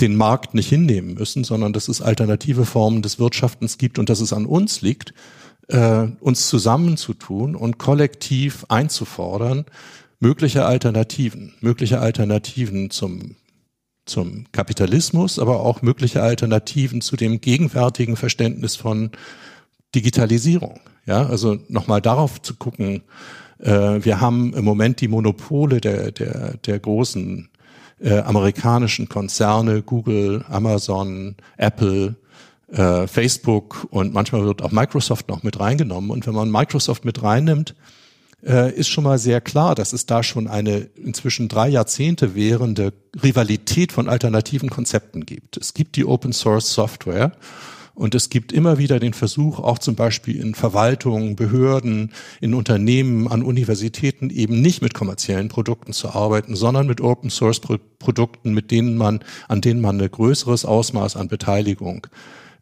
[0.00, 4.20] den Markt nicht hinnehmen müssen, sondern dass es alternative Formen des Wirtschaftens gibt und dass
[4.20, 5.12] es an uns liegt,
[5.68, 9.64] äh, uns zusammenzutun und kollektiv einzufordern,
[10.20, 13.36] mögliche Alternativen, mögliche Alternativen zum
[14.06, 19.10] zum Kapitalismus, aber auch mögliche Alternativen zu dem gegenwärtigen Verständnis von
[19.94, 20.80] Digitalisierung.
[21.06, 23.02] Ja, also nochmal darauf zu gucken,
[23.58, 27.48] äh, wir haben im Moment die Monopole der, der, der großen
[28.00, 32.16] äh, amerikanischen Konzerne, Google, Amazon, Apple,
[32.68, 36.10] äh, Facebook und manchmal wird auch Microsoft noch mit reingenommen.
[36.10, 37.74] Und wenn man Microsoft mit reinnimmt,
[38.44, 42.92] äh, ist schon mal sehr klar, dass es da schon eine inzwischen drei Jahrzehnte währende
[43.22, 45.56] Rivalität von alternativen Konzepten gibt.
[45.56, 47.32] Es gibt die Open Source Software
[47.94, 53.28] und es gibt immer wieder den Versuch, auch zum Beispiel in Verwaltungen, Behörden, in Unternehmen,
[53.28, 58.70] an Universitäten eben nicht mit kommerziellen Produkten zu arbeiten, sondern mit Open Source Produkten, mit
[58.70, 62.06] denen man, an denen man ein größeres Ausmaß an Beteiligung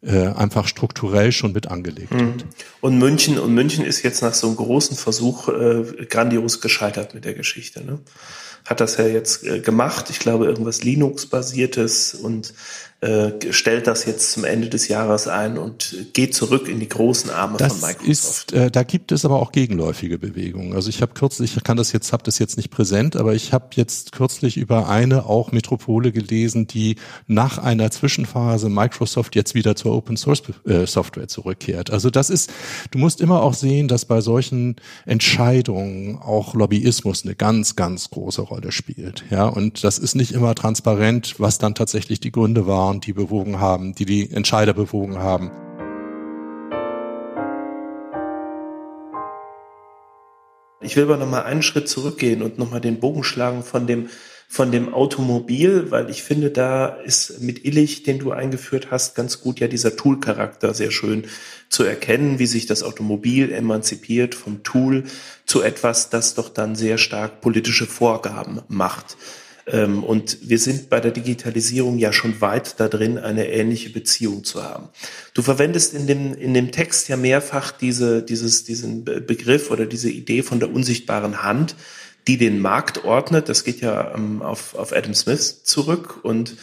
[0.01, 2.33] äh, einfach strukturell schon mit angelegt mhm.
[2.33, 2.45] hat.
[2.81, 7.25] Und München, und München ist jetzt nach so einem großen Versuch äh, grandios gescheitert mit
[7.25, 7.83] der Geschichte.
[7.83, 7.99] Ne?
[8.65, 12.53] Hat das ja jetzt äh, gemacht, ich glaube, irgendwas Linux-basiertes und
[13.01, 17.29] äh, stellt das jetzt zum Ende des Jahres ein und geht zurück in die großen
[17.29, 18.51] Arme das von Microsoft.
[18.51, 20.73] Ist, äh, da gibt es aber auch gegenläufige Bewegungen.
[20.73, 23.53] Also ich habe kürzlich, ich kann das jetzt, habe das jetzt nicht präsent, aber ich
[23.53, 29.77] habe jetzt kürzlich über eine auch Metropole gelesen, die nach einer Zwischenphase Microsoft jetzt wieder
[29.77, 31.91] zur Open Source äh, Software zurückkehrt.
[31.91, 32.51] Also das ist,
[32.91, 34.75] du musst immer auch sehen, dass bei solchen
[35.05, 39.25] Entscheidungen auch Lobbyismus eine ganz, ganz große Rolle spielt.
[39.29, 43.59] Ja, und das ist nicht immer transparent, was dann tatsächlich die Gründe waren die bewogen
[43.59, 45.51] haben, die die Entscheider bewogen haben.
[50.81, 53.85] Ich will aber noch mal einen Schritt zurückgehen und noch mal den Bogen schlagen von
[53.85, 54.09] dem
[54.51, 59.41] von dem Automobil, weil ich finde, da ist mit Illich, den du eingeführt hast, ganz
[59.41, 61.27] gut ja dieser Tool-Charakter sehr schön
[61.69, 65.03] zu erkennen, wie sich das Automobil emanzipiert vom Tool
[65.45, 69.17] zu etwas, das doch dann sehr stark politische Vorgaben macht.
[69.67, 74.43] Ähm, und wir sind bei der Digitalisierung ja schon weit da drin, eine ähnliche Beziehung
[74.43, 74.89] zu haben.
[75.35, 80.09] Du verwendest in dem, in dem Text ja mehrfach diese, dieses, diesen Begriff oder diese
[80.09, 81.75] Idee von der unsichtbaren Hand,
[82.27, 83.49] die den Markt ordnet.
[83.49, 86.55] Das geht ja ähm, auf, auf Adam Smith zurück und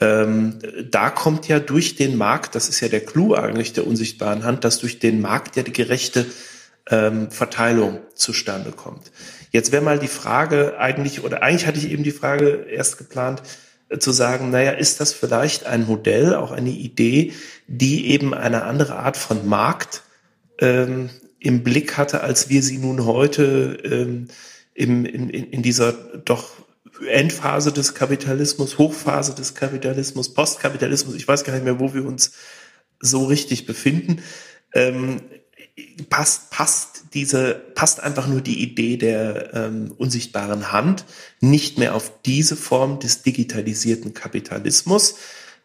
[0.00, 0.58] ähm,
[0.90, 4.64] da kommt ja durch den Markt, das ist ja der Clou eigentlich der unsichtbaren Hand,
[4.64, 6.26] dass durch den Markt ja die gerechte
[6.90, 9.10] ähm, Verteilung zustande kommt.
[9.52, 13.42] Jetzt wäre mal die Frage eigentlich, oder eigentlich hatte ich eben die Frage erst geplant,
[13.88, 17.32] äh, zu sagen, naja, ist das vielleicht ein Modell, auch eine Idee,
[17.66, 20.02] die eben eine andere Art von Markt
[20.58, 24.28] ähm, im Blick hatte, als wir sie nun heute ähm,
[24.76, 26.50] im, in, in dieser doch
[27.08, 32.32] Endphase des Kapitalismus, Hochphase des Kapitalismus, Postkapitalismus, ich weiß gar nicht mehr, wo wir uns
[33.00, 34.22] so richtig befinden,
[34.74, 35.20] ähm,
[36.08, 41.04] passt, passt diese, passt einfach nur die Idee der ähm, unsichtbaren Hand
[41.40, 45.16] nicht mehr auf diese Form des digitalisierten Kapitalismus.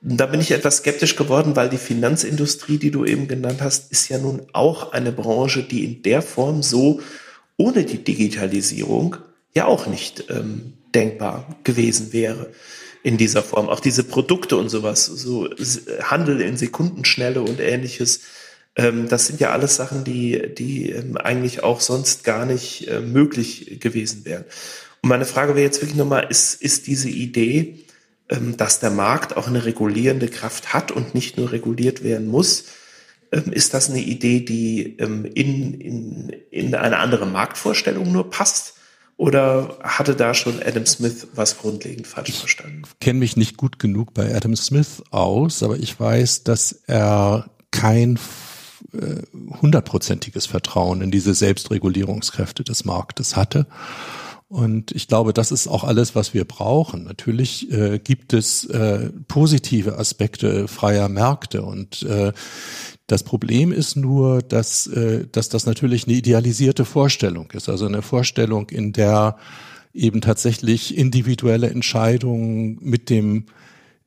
[0.01, 4.09] Da bin ich etwas skeptisch geworden, weil die Finanzindustrie, die du eben genannt hast, ist
[4.09, 7.01] ja nun auch eine Branche, die in der Form so
[7.61, 9.17] ohne die Digitalisierung
[9.53, 12.49] ja auch nicht ähm, denkbar gewesen wäre
[13.03, 13.69] in dieser Form.
[13.69, 15.47] Auch diese Produkte und sowas, so
[16.01, 18.21] Handel in Sekundenschnelle und ähnliches,
[18.75, 22.99] ähm, das sind ja alles Sachen, die, die ähm, eigentlich auch sonst gar nicht äh,
[22.99, 24.45] möglich gewesen wären.
[25.03, 27.79] Und meine Frage wäre jetzt wirklich nochmal, ist, ist diese Idee,
[28.29, 32.65] ähm, dass der Markt auch eine regulierende Kraft hat und nicht nur reguliert werden muss,
[33.31, 38.75] ist das eine Idee, die ähm, in, in, in eine andere Marktvorstellung nur passt?
[39.17, 42.81] Oder hatte da schon Adam Smith was grundlegend falsch verstanden?
[42.85, 47.51] Ich kenne mich nicht gut genug bei Adam Smith aus, aber ich weiß, dass er
[47.69, 48.17] kein
[49.61, 53.67] hundertprozentiges Vertrauen in diese Selbstregulierungskräfte des Marktes hatte
[54.51, 57.05] Und ich glaube, das ist auch alles, was wir brauchen.
[57.05, 62.33] Natürlich äh, gibt es äh, positive Aspekte freier Märkte und äh,
[63.07, 68.01] das Problem ist nur, dass, äh, dass das natürlich eine idealisierte Vorstellung ist, also eine
[68.01, 69.37] Vorstellung, in der
[69.93, 73.45] eben tatsächlich individuelle Entscheidungen mit dem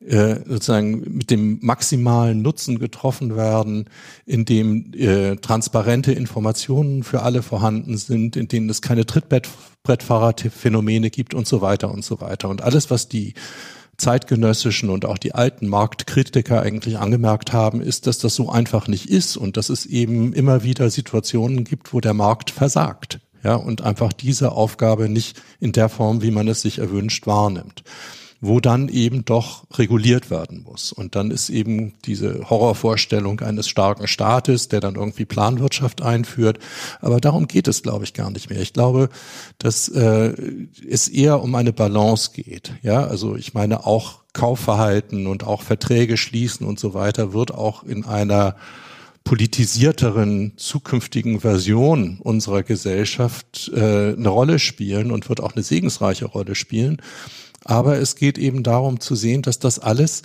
[0.06, 3.86] äh, sozusagen mit dem maximalen Nutzen getroffen werden,
[4.26, 11.32] in dem äh, transparente Informationen für alle vorhanden sind, in denen es keine Trittbrettfahrerphänomene gibt
[11.32, 12.50] und so weiter und so weiter.
[12.50, 13.32] Und alles, was die
[13.96, 19.08] zeitgenössischen und auch die alten Marktkritiker eigentlich angemerkt haben, ist, dass das so einfach nicht
[19.08, 23.20] ist und dass es eben immer wieder Situationen gibt, wo der Markt versagt.
[23.42, 27.84] Ja, und einfach diese Aufgabe nicht in der Form, wie man es sich erwünscht, wahrnimmt
[28.46, 30.92] wo dann eben doch reguliert werden muss.
[30.92, 36.58] Und dann ist eben diese Horrorvorstellung eines starken Staates, der dann irgendwie Planwirtschaft einführt.
[37.00, 38.60] Aber darum geht es, glaube ich, gar nicht mehr.
[38.60, 39.08] Ich glaube,
[39.58, 40.34] dass äh,
[40.88, 42.74] es eher um eine Balance geht.
[42.82, 47.84] Ja, also ich meine auch Kaufverhalten und auch Verträge schließen und so weiter wird auch
[47.84, 48.56] in einer
[49.24, 56.54] politisierteren zukünftigen Version unserer Gesellschaft äh, eine Rolle spielen und wird auch eine segensreiche Rolle
[56.54, 57.00] spielen.
[57.64, 60.22] Aber es geht eben darum zu sehen, dass das alles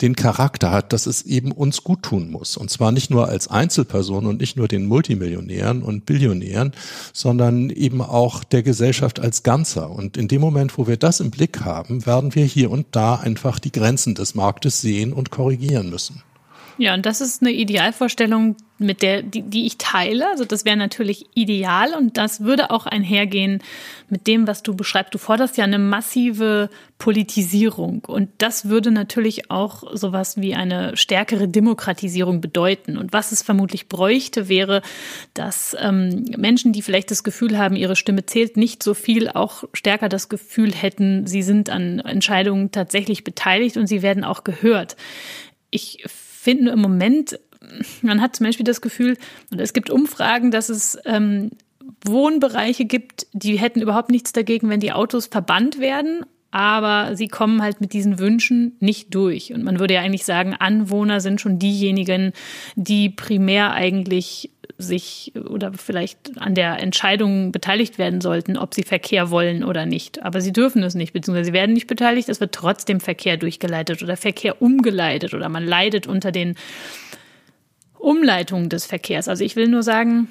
[0.00, 2.56] den Charakter hat, dass es eben uns gut tun muss.
[2.56, 6.72] Und zwar nicht nur als Einzelperson und nicht nur den Multimillionären und Billionären,
[7.12, 9.90] sondern eben auch der Gesellschaft als Ganzer.
[9.90, 13.14] Und in dem Moment, wo wir das im Blick haben, werden wir hier und da
[13.16, 16.22] einfach die Grenzen des Marktes sehen und korrigieren müssen.
[16.78, 20.28] Ja, und das ist eine Idealvorstellung, mit der, die, die ich teile.
[20.28, 23.62] Also das wäre natürlich ideal und das würde auch einhergehen
[24.08, 25.14] mit dem, was du beschreibst.
[25.14, 31.48] Du forderst ja eine massive Politisierung und das würde natürlich auch sowas wie eine stärkere
[31.48, 32.96] Demokratisierung bedeuten.
[32.98, 34.82] Und was es vermutlich bräuchte, wäre,
[35.34, 39.64] dass ähm, Menschen, die vielleicht das Gefühl haben, ihre Stimme zählt nicht so viel, auch
[39.72, 44.96] stärker das Gefühl hätten, sie sind an Entscheidungen tatsächlich beteiligt und sie werden auch gehört.
[45.70, 46.04] Ich
[46.42, 47.38] finde im Moment,
[48.02, 49.16] man hat zum Beispiel das Gefühl,
[49.52, 51.50] oder es gibt Umfragen, dass es ähm,
[52.04, 57.62] Wohnbereiche gibt, die hätten überhaupt nichts dagegen, wenn die Autos verbannt werden, aber sie kommen
[57.62, 59.52] halt mit diesen Wünschen nicht durch.
[59.54, 62.32] Und man würde ja eigentlich sagen, Anwohner sind schon diejenigen,
[62.74, 69.30] die primär eigentlich sich oder vielleicht an der Entscheidung beteiligt werden sollten, ob sie Verkehr
[69.30, 70.22] wollen oder nicht.
[70.22, 72.28] Aber sie dürfen es nicht, beziehungsweise sie werden nicht beteiligt.
[72.28, 76.56] Es wird trotzdem Verkehr durchgeleitet oder Verkehr umgeleitet oder man leidet unter den
[77.98, 79.28] Umleitungen des Verkehrs.
[79.28, 80.28] Also ich will nur sagen,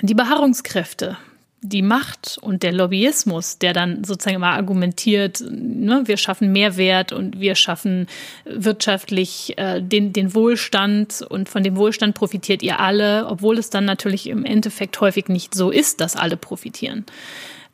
[0.00, 1.16] die Beharrungskräfte
[1.64, 7.40] die Macht und der Lobbyismus, der dann sozusagen immer argumentiert, ne, wir schaffen Mehrwert und
[7.40, 8.08] wir schaffen
[8.44, 13.84] wirtschaftlich äh, den, den Wohlstand und von dem Wohlstand profitiert ihr alle, obwohl es dann
[13.84, 17.06] natürlich im Endeffekt häufig nicht so ist, dass alle profitieren.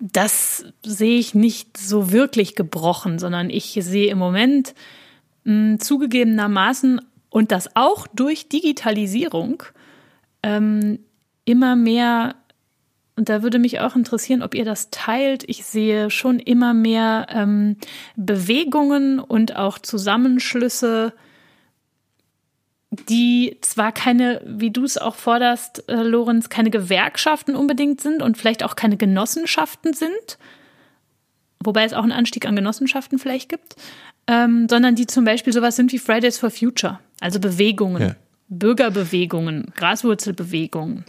[0.01, 4.75] Das sehe ich nicht so wirklich gebrochen, sondern ich sehe im Moment
[5.45, 9.63] mh, zugegebenermaßen und das auch durch Digitalisierung
[10.43, 10.99] ähm,
[11.47, 12.35] immer mehr
[13.19, 15.43] und da würde mich auch interessieren, ob ihr das teilt.
[15.49, 17.77] Ich sehe schon immer mehr ähm,
[18.15, 21.13] Bewegungen und auch Zusammenschlüsse,
[23.09, 28.39] die zwar keine, wie du es auch forderst, äh, Lorenz, keine Gewerkschaften unbedingt sind und
[28.39, 30.39] vielleicht auch keine Genossenschaften sind,
[31.65, 33.75] wobei es auch einen Anstieg an Genossenschaften vielleicht gibt,
[34.29, 38.17] ähm, sondern die zum Beispiel sowas sind wie Fridays for Future, also Bewegungen, ja.
[38.49, 41.05] Bürgerbewegungen, Graswurzelbewegungen.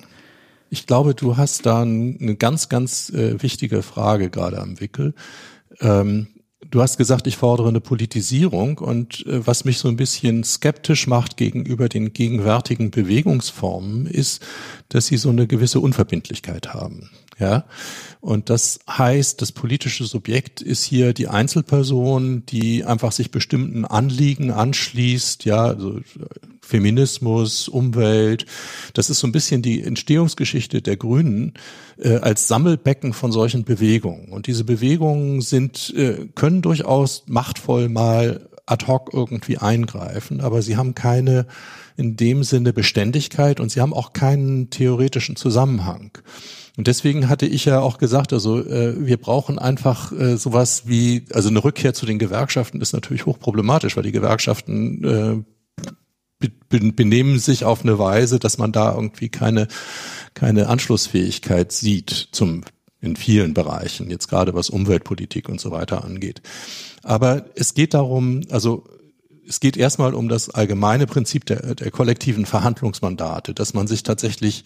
[0.69, 5.13] Ich glaube, du hast da eine ganz, ganz äh, wichtige Frage gerade am Wickel.
[5.81, 6.27] Ähm,
[6.69, 11.07] du hast gesagt, ich fordere eine Politisierung und äh, was mich so ein bisschen skeptisch
[11.07, 14.45] macht gegenüber den gegenwärtigen Bewegungsformen ist,
[14.89, 17.09] dass sie so eine gewisse Unverbindlichkeit haben.
[17.39, 17.65] Ja,
[18.19, 24.51] und das heißt, das politische Subjekt ist hier die Einzelperson, die einfach sich bestimmten Anliegen
[24.51, 26.01] anschließt, ja, also
[26.69, 28.45] Feminismus, Umwelt.
[28.93, 31.53] Das ist so ein bisschen die Entstehungsgeschichte der Grünen
[31.97, 34.29] äh, als Sammelbecken von solchen Bewegungen.
[34.29, 40.77] Und diese Bewegungen sind, äh, können durchaus machtvoll mal ad hoc irgendwie eingreifen, aber sie
[40.77, 41.47] haben keine
[41.97, 46.11] in dem Sinne Beständigkeit und sie haben auch keinen theoretischen Zusammenhang.
[46.77, 51.25] Und deswegen hatte ich ja auch gesagt, also äh, wir brauchen einfach äh, sowas wie,
[51.33, 55.58] also eine Rückkehr zu den Gewerkschaften ist natürlich hochproblematisch, weil die Gewerkschaften äh,
[56.69, 59.67] benehmen sich auf eine Weise, dass man da irgendwie keine,
[60.33, 62.63] keine Anschlussfähigkeit sieht zum
[63.01, 66.41] in vielen Bereichen, jetzt gerade was Umweltpolitik und so weiter angeht.
[67.01, 68.83] Aber es geht darum, also
[69.47, 74.65] es geht erstmal um das allgemeine Prinzip der, der kollektiven Verhandlungsmandate, dass man sich tatsächlich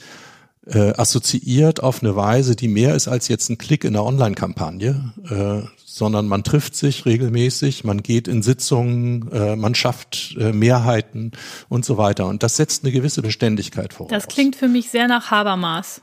[0.66, 5.14] äh, assoziiert auf eine Weise, die mehr ist als jetzt ein Klick in der Online-Kampagne,
[5.30, 11.34] äh, sondern man trifft sich regelmäßig, man geht in Sitzungen, äh, man schafft äh, Mehrheiten
[11.70, 12.28] und so weiter.
[12.28, 14.10] Und das setzt eine gewisse Beständigkeit voraus.
[14.10, 16.02] Das klingt für mich sehr nach Habermas.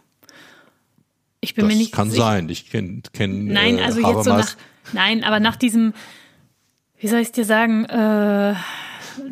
[1.41, 2.23] Ich bin das mir nicht kann sicher.
[2.23, 2.49] sein.
[2.51, 4.57] Ich kenne kenn, Nein, äh, also jetzt so nach
[4.93, 5.95] Nein, aber nach diesem
[7.01, 8.55] wie soll ich dir sagen, äh,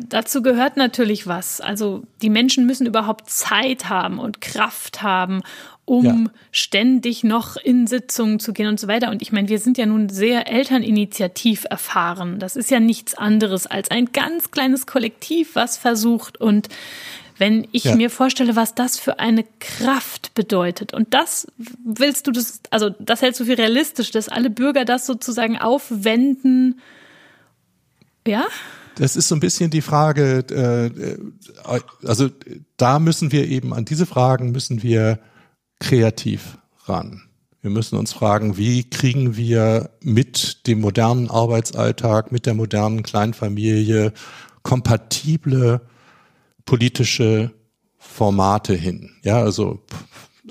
[0.07, 1.61] dazu gehört natürlich was.
[1.61, 5.41] Also die Menschen müssen überhaupt Zeit haben und Kraft haben,
[5.85, 6.31] um ja.
[6.51, 9.09] ständig noch in Sitzungen zu gehen und so weiter.
[9.09, 12.37] Und ich meine, wir sind ja nun sehr elterninitiativ erfahren.
[12.37, 16.39] Das ist ja nichts anderes als ein ganz kleines Kollektiv, was versucht.
[16.39, 16.69] Und
[17.39, 17.95] wenn ich ja.
[17.95, 21.47] mir vorstelle, was das für eine Kraft bedeutet, und das
[21.83, 26.79] willst du das, also das hältst du für realistisch, dass alle Bürger das sozusagen aufwenden,
[28.27, 28.45] ja?
[28.99, 31.17] Das ist so ein bisschen die Frage, äh,
[32.05, 32.29] also
[32.75, 35.19] da müssen wir eben, an diese Fragen müssen wir
[35.79, 37.21] kreativ ran.
[37.61, 44.11] Wir müssen uns fragen, wie kriegen wir mit dem modernen Arbeitsalltag, mit der modernen Kleinfamilie
[44.63, 45.79] kompatible
[46.65, 47.51] politische
[47.97, 49.79] Formate hin, ja, also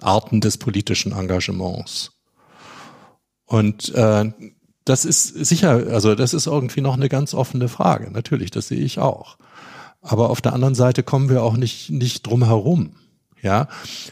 [0.01, 2.13] Arten des politischen Engagements.
[3.45, 4.33] Und äh,
[4.89, 8.11] das ist sicher, also das ist irgendwie noch eine ganz offene Frage.
[8.11, 9.37] Natürlich, das sehe ich auch.
[10.01, 12.93] Aber auf der anderen Seite kommen wir auch nicht, nicht drum herum.
[13.41, 13.69] Ja,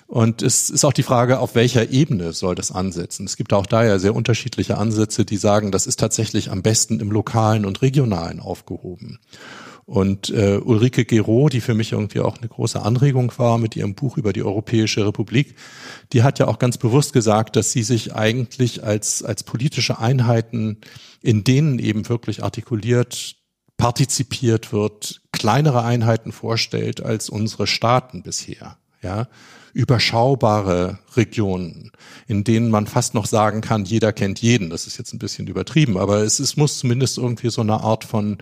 [0.07, 3.27] und es ist auch die Frage, auf welcher Ebene soll das ansetzen?
[3.27, 7.01] Es gibt auch da ja sehr unterschiedliche Ansätze, die sagen, das ist tatsächlich am besten
[7.01, 9.19] im Lokalen und Regionalen aufgehoben.
[9.87, 13.95] Und äh, Ulrike Gero, die für mich irgendwie auch eine große Anregung war mit ihrem
[13.95, 15.55] Buch über die Europäische Republik,
[16.13, 20.79] die hat ja auch ganz bewusst gesagt, dass sie sich eigentlich als, als politische Einheiten,
[21.23, 23.37] in denen eben wirklich artikuliert
[23.77, 28.79] partizipiert wird, kleinere Einheiten vorstellt als unsere Staaten bisher.
[29.03, 29.29] Ja,
[29.73, 31.93] überschaubare Regionen,
[32.27, 34.71] in denen man fast noch sagen kann, jeder kennt jeden.
[34.71, 38.05] Das ist jetzt ein bisschen übertrieben, aber es, es muss zumindest irgendwie so eine Art
[38.05, 38.39] von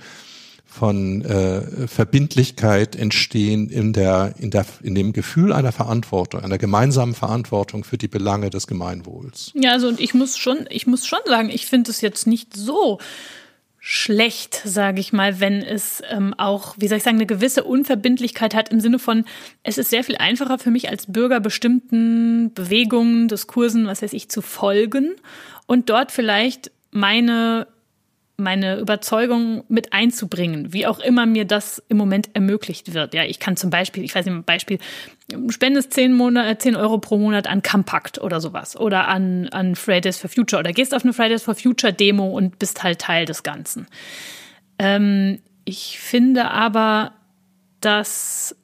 [0.74, 7.14] von äh, Verbindlichkeit entstehen in der in der in dem Gefühl einer Verantwortung, einer gemeinsamen
[7.14, 9.52] Verantwortung für die Belange des Gemeinwohls.
[9.54, 12.56] Ja, also und ich muss schon ich muss schon sagen, ich finde es jetzt nicht
[12.56, 12.98] so
[13.78, 18.54] schlecht, sage ich mal, wenn es ähm, auch, wie soll ich sagen, eine gewisse Unverbindlichkeit
[18.54, 19.26] hat im Sinne von,
[19.62, 24.28] es ist sehr viel einfacher für mich als Bürger bestimmten Bewegungen, Diskursen, was weiß ich,
[24.28, 25.14] zu folgen
[25.66, 27.66] und dort vielleicht meine
[28.36, 33.14] meine Überzeugung mit einzubringen, wie auch immer mir das im Moment ermöglicht wird.
[33.14, 34.78] Ja, ich kann zum Beispiel, ich weiß nicht, Beispiel,
[35.48, 40.18] spendest 10, Monat, 10 Euro pro Monat an Compact oder sowas oder an, an Fridays
[40.18, 43.44] for Future oder gehst auf eine Fridays for Future Demo und bist halt Teil des
[43.44, 43.86] Ganzen.
[44.78, 47.12] Ähm, ich finde aber,
[47.80, 48.56] dass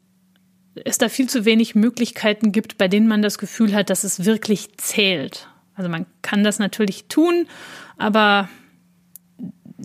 [0.85, 4.25] es da viel zu wenig Möglichkeiten gibt, bei denen man das Gefühl hat, dass es
[4.25, 5.49] wirklich zählt.
[5.75, 7.47] Also man kann das natürlich tun,
[7.97, 8.49] aber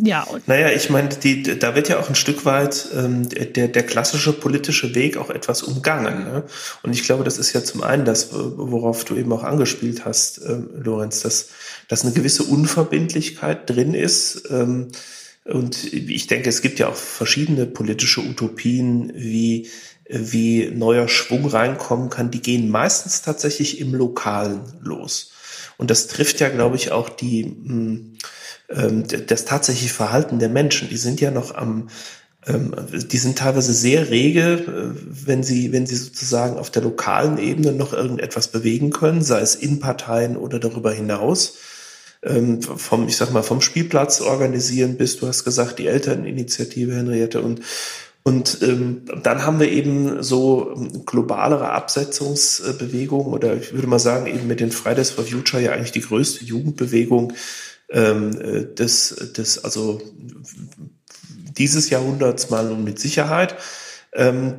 [0.03, 0.27] ja.
[0.45, 4.95] Naja, ich meine, da wird ja auch ein Stück weit ähm, der, der klassische politische
[4.95, 6.23] Weg auch etwas umgangen.
[6.23, 6.43] Ne?
[6.83, 10.41] Und ich glaube, das ist ja zum einen das, worauf du eben auch angespielt hast,
[10.45, 11.49] ähm, Lorenz, dass,
[11.87, 14.49] dass eine gewisse Unverbindlichkeit drin ist.
[14.49, 14.89] Ähm,
[15.45, 19.69] und ich denke, es gibt ja auch verschiedene politische Utopien, wie,
[20.09, 22.31] wie neuer Schwung reinkommen kann.
[22.31, 25.31] Die gehen meistens tatsächlich im Lokalen los.
[25.77, 28.17] Und das trifft ja, glaube ich, auch die, mh, hm,
[28.67, 30.89] das tatsächliche Verhalten der Menschen.
[30.89, 31.89] Die sind ja noch am,
[32.47, 37.37] ähm, die sind teilweise sehr rege, äh, wenn sie, wenn sie sozusagen auf der lokalen
[37.37, 41.57] Ebene noch irgendetwas bewegen können, sei es in Parteien oder darüber hinaus.
[42.23, 47.41] Ähm, vom, ich sag mal, vom Spielplatz organisieren bis, du hast gesagt, die Elterninitiative, Henriette,
[47.41, 47.61] und
[48.27, 50.73] und ähm, dann haben wir eben so
[51.05, 55.91] globalere Absetzungsbewegungen oder ich würde mal sagen, eben mit den Fridays for Future ja eigentlich
[55.91, 57.33] die größte Jugendbewegung,
[57.89, 60.01] ähm, äh, des, des, also
[61.57, 63.55] dieses Jahrhunderts mal und mit Sicherheit.
[64.13, 64.55] Ähm,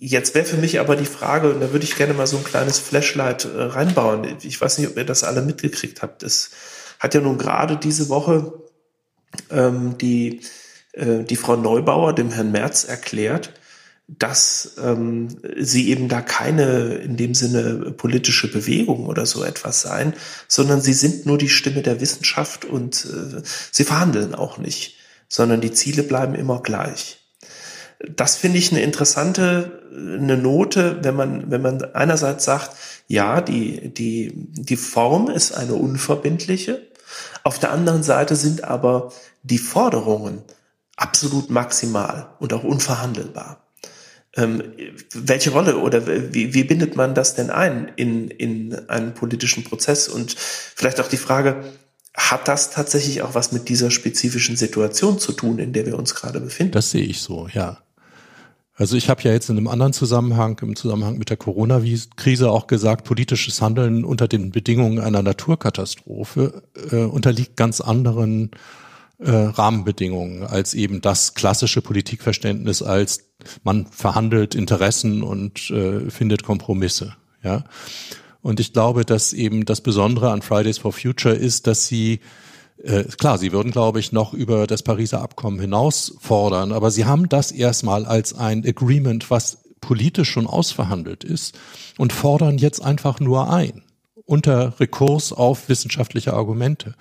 [0.00, 2.44] jetzt wäre für mich aber die Frage, und da würde ich gerne mal so ein
[2.44, 4.36] kleines Flashlight äh, reinbauen.
[4.42, 6.22] Ich weiß nicht, ob ihr das alle mitgekriegt habt.
[6.22, 6.50] Es
[6.98, 8.54] hat ja nun gerade diese Woche
[9.50, 10.40] ähm, die,
[10.92, 13.52] äh, die Frau Neubauer dem Herrn Merz erklärt,
[14.06, 20.14] dass ähm, sie eben da keine in dem Sinne politische Bewegung oder so etwas sein,
[20.46, 24.96] sondern sie sind nur die Stimme der Wissenschaft und äh, sie verhandeln auch nicht,
[25.28, 27.20] sondern die Ziele bleiben immer gleich.
[28.14, 32.76] Das finde ich eine interessante eine Note, wenn man wenn man einerseits sagt,
[33.08, 36.82] ja, die die die Form ist eine unverbindliche,
[37.42, 39.12] auf der anderen Seite sind aber
[39.42, 40.42] die Forderungen
[40.96, 43.63] absolut maximal und auch unverhandelbar.
[44.36, 44.62] Ähm,
[45.12, 50.08] welche Rolle oder wie, wie bindet man das denn ein in, in einen politischen Prozess?
[50.08, 51.64] Und vielleicht auch die Frage,
[52.14, 56.14] hat das tatsächlich auch was mit dieser spezifischen Situation zu tun, in der wir uns
[56.14, 56.72] gerade befinden?
[56.72, 57.78] Das sehe ich so, ja.
[58.76, 62.66] Also ich habe ja jetzt in einem anderen Zusammenhang, im Zusammenhang mit der Corona-Krise auch
[62.66, 68.50] gesagt, politisches Handeln unter den Bedingungen einer Naturkatastrophe äh, unterliegt ganz anderen
[69.18, 73.30] äh, Rahmenbedingungen als eben das klassische Politikverständnis, als
[73.62, 77.14] man verhandelt Interessen und äh, findet Kompromisse.
[77.42, 77.64] Ja.
[78.42, 82.20] Und ich glaube, dass eben das Besondere an Fridays for Future ist, dass sie
[82.82, 87.04] äh, klar, sie würden, glaube ich, noch über das Pariser Abkommen hinaus fordern, aber sie
[87.04, 91.56] haben das erstmal als ein Agreement, was politisch schon ausverhandelt ist
[91.98, 93.82] und fordern jetzt einfach nur ein
[94.26, 96.94] unter Rekurs auf wissenschaftliche Argumente.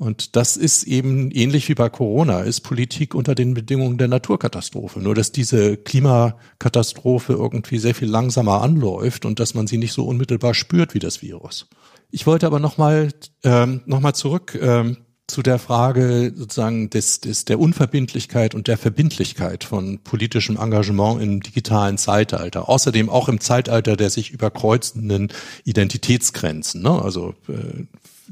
[0.00, 4.98] Und das ist eben ähnlich wie bei Corona, ist Politik unter den Bedingungen der Naturkatastrophe.
[4.98, 10.06] Nur dass diese Klimakatastrophe irgendwie sehr viel langsamer anläuft und dass man sie nicht so
[10.06, 11.68] unmittelbar spürt wie das Virus.
[12.10, 13.10] Ich wollte aber nochmal
[13.44, 14.96] ähm, noch zurück ähm,
[15.26, 21.40] zu der Frage sozusagen des, des, der Unverbindlichkeit und der Verbindlichkeit von politischem Engagement im
[21.42, 22.70] digitalen Zeitalter.
[22.70, 25.30] Außerdem auch im Zeitalter der sich überkreuzenden
[25.64, 26.80] Identitätsgrenzen.
[26.80, 27.02] Ne?
[27.02, 27.84] Also äh,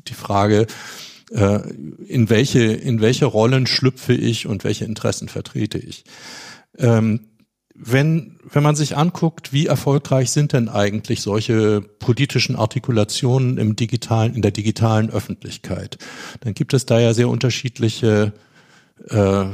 [0.08, 0.66] die Frage,
[1.30, 1.60] äh,
[2.06, 6.04] in welche, in welche Rollen schlüpfe ich und welche Interessen vertrete ich.
[6.76, 7.20] Ähm,
[7.80, 14.34] wenn, wenn man sich anguckt, wie erfolgreich sind denn eigentlich solche politischen Artikulationen im digitalen,
[14.34, 15.96] in der digitalen Öffentlichkeit,
[16.40, 18.32] dann gibt es da ja sehr unterschiedliche
[19.08, 19.44] äh,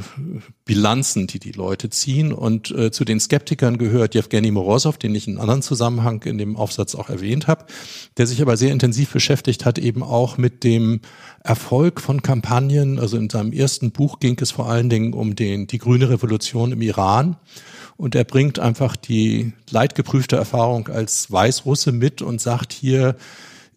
[0.65, 2.33] Bilanzen, die die Leute ziehen.
[2.33, 6.37] Und äh, zu den Skeptikern gehört Jewgeni Morozov, den ich in einem anderen Zusammenhang in
[6.37, 7.65] dem Aufsatz auch erwähnt habe,
[8.17, 11.01] der sich aber sehr intensiv beschäftigt hat, eben auch mit dem
[11.43, 12.99] Erfolg von Kampagnen.
[12.99, 16.71] Also in seinem ersten Buch ging es vor allen Dingen um den, die grüne Revolution
[16.71, 17.37] im Iran.
[17.97, 23.15] Und er bringt einfach die leidgeprüfte Erfahrung als Weißrusse mit und sagt hier,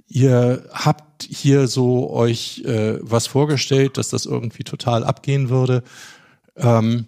[0.09, 5.83] ihr habt hier so euch äh, was vorgestellt, dass das irgendwie total abgehen würde.
[6.57, 7.07] Ähm,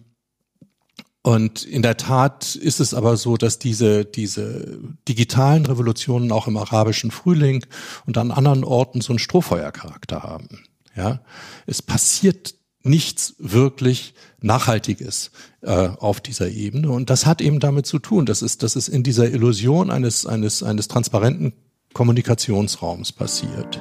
[1.22, 6.56] und in der Tat ist es aber so, dass diese, diese digitalen Revolutionen auch im
[6.56, 7.64] arabischen Frühling
[8.06, 10.64] und an anderen Orten so einen Strohfeuercharakter haben.
[10.96, 11.20] Ja,
[11.66, 15.30] es passiert nichts wirklich Nachhaltiges
[15.60, 16.90] äh, auf dieser Ebene.
[16.90, 20.24] Und das hat eben damit zu tun, dass es, dass es in dieser Illusion eines,
[20.24, 21.52] eines, eines transparenten
[21.92, 23.80] Kommunikationsraums passiert.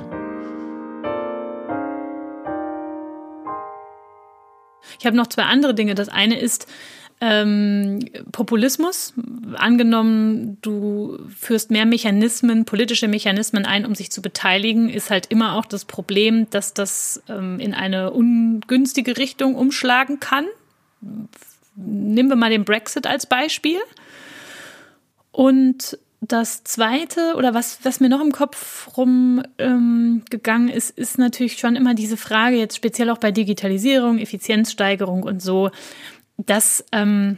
[5.00, 5.96] Ich habe noch zwei andere Dinge.
[5.96, 6.68] Das eine ist
[7.22, 8.00] ähm,
[8.32, 9.14] Populismus.
[9.56, 15.56] Angenommen, du führst mehr Mechanismen, politische Mechanismen ein, um sich zu beteiligen, ist halt immer
[15.56, 20.46] auch das Problem, dass das ähm, in eine ungünstige Richtung umschlagen kann.
[21.76, 23.80] Nehmen wir mal den Brexit als Beispiel.
[25.32, 31.58] Und das zweite oder was, was mir noch im Kopf rumgegangen ähm, ist, ist natürlich
[31.58, 35.72] schon immer diese Frage, jetzt speziell auch bei Digitalisierung, Effizienzsteigerung und so,
[36.38, 37.38] dass ähm,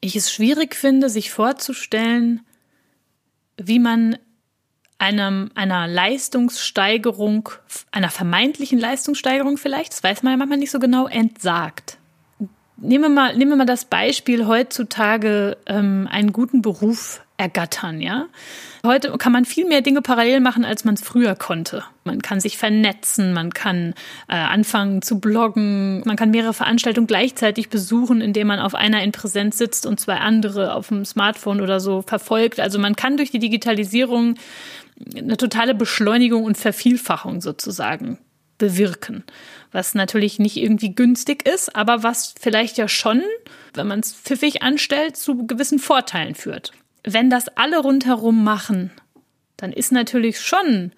[0.00, 2.40] ich es schwierig finde, sich vorzustellen,
[3.56, 4.16] wie man
[4.98, 7.50] einem, einer Leistungssteigerung,
[7.92, 11.98] einer vermeintlichen Leistungssteigerung vielleicht, das weiß man ja manchmal nicht so genau, entsagt.
[12.76, 18.26] Nehmen wir mal, nehmen wir mal das Beispiel heutzutage ähm, einen guten Beruf ergattern, ja.
[18.84, 21.84] Heute kann man viel mehr Dinge parallel machen, als man es früher konnte.
[22.04, 23.94] Man kann sich vernetzen, man kann
[24.28, 29.12] äh, anfangen zu bloggen, man kann mehrere Veranstaltungen gleichzeitig besuchen, indem man auf einer in
[29.12, 32.60] Präsenz sitzt und zwei andere auf dem Smartphone oder so verfolgt.
[32.60, 34.34] Also man kann durch die Digitalisierung
[35.16, 38.18] eine totale Beschleunigung und Vervielfachung sozusagen
[38.58, 39.24] bewirken.
[39.72, 43.22] Was natürlich nicht irgendwie günstig ist, aber was vielleicht ja schon,
[43.72, 46.72] wenn man es pfiffig anstellt, zu gewissen Vorteilen führt
[47.04, 48.90] wenn das alle rundherum machen,
[49.56, 50.92] dann ist natürlich schon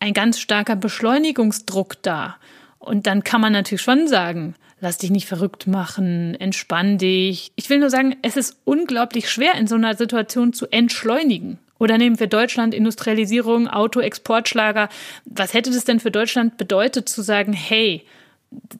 [0.00, 2.36] ein ganz starker Beschleunigungsdruck da.
[2.78, 7.52] Und dann kann man natürlich schon sagen, lass dich nicht verrückt machen, entspann dich.
[7.56, 11.58] Ich will nur sagen, es ist unglaublich schwer, in so einer Situation zu entschleunigen.
[11.78, 14.88] Oder nehmen wir Deutschland, Industrialisierung, Auto, Exportschlager.
[15.24, 18.04] Was hätte das denn für Deutschland bedeutet, zu sagen, hey,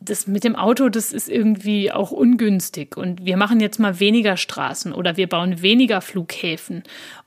[0.01, 4.37] das mit dem Auto, das ist irgendwie auch ungünstig und wir machen jetzt mal weniger
[4.37, 6.83] Straßen oder wir bauen weniger Flughäfen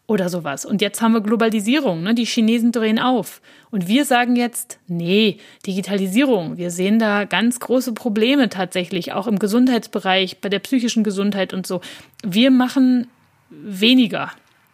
[0.07, 0.65] oder sowas.
[0.65, 2.15] Und jetzt haben wir Globalisierung, ne?
[2.15, 3.41] die Chinesen drehen auf.
[3.69, 5.37] Und wir sagen jetzt, nee,
[5.67, 11.53] Digitalisierung, wir sehen da ganz große Probleme tatsächlich, auch im Gesundheitsbereich, bei der psychischen Gesundheit
[11.53, 11.81] und so.
[12.23, 13.07] Wir machen
[13.49, 14.31] weniger.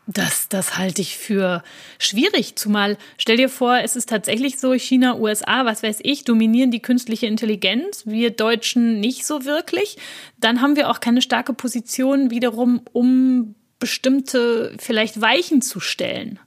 [0.08, 1.64] Das, das halte ich für
[1.97, 2.56] schwierig.
[2.56, 6.82] Zumal, stell dir vor, es ist tatsächlich so, China, USA, was weiß ich, dominieren die
[6.82, 9.97] künstliche Intelligenz, wir Deutschen nicht so wirklich.
[10.39, 16.39] Dann haben wir auch keine starke Position wiederum, um bestimmte vielleicht Weichen zu stellen.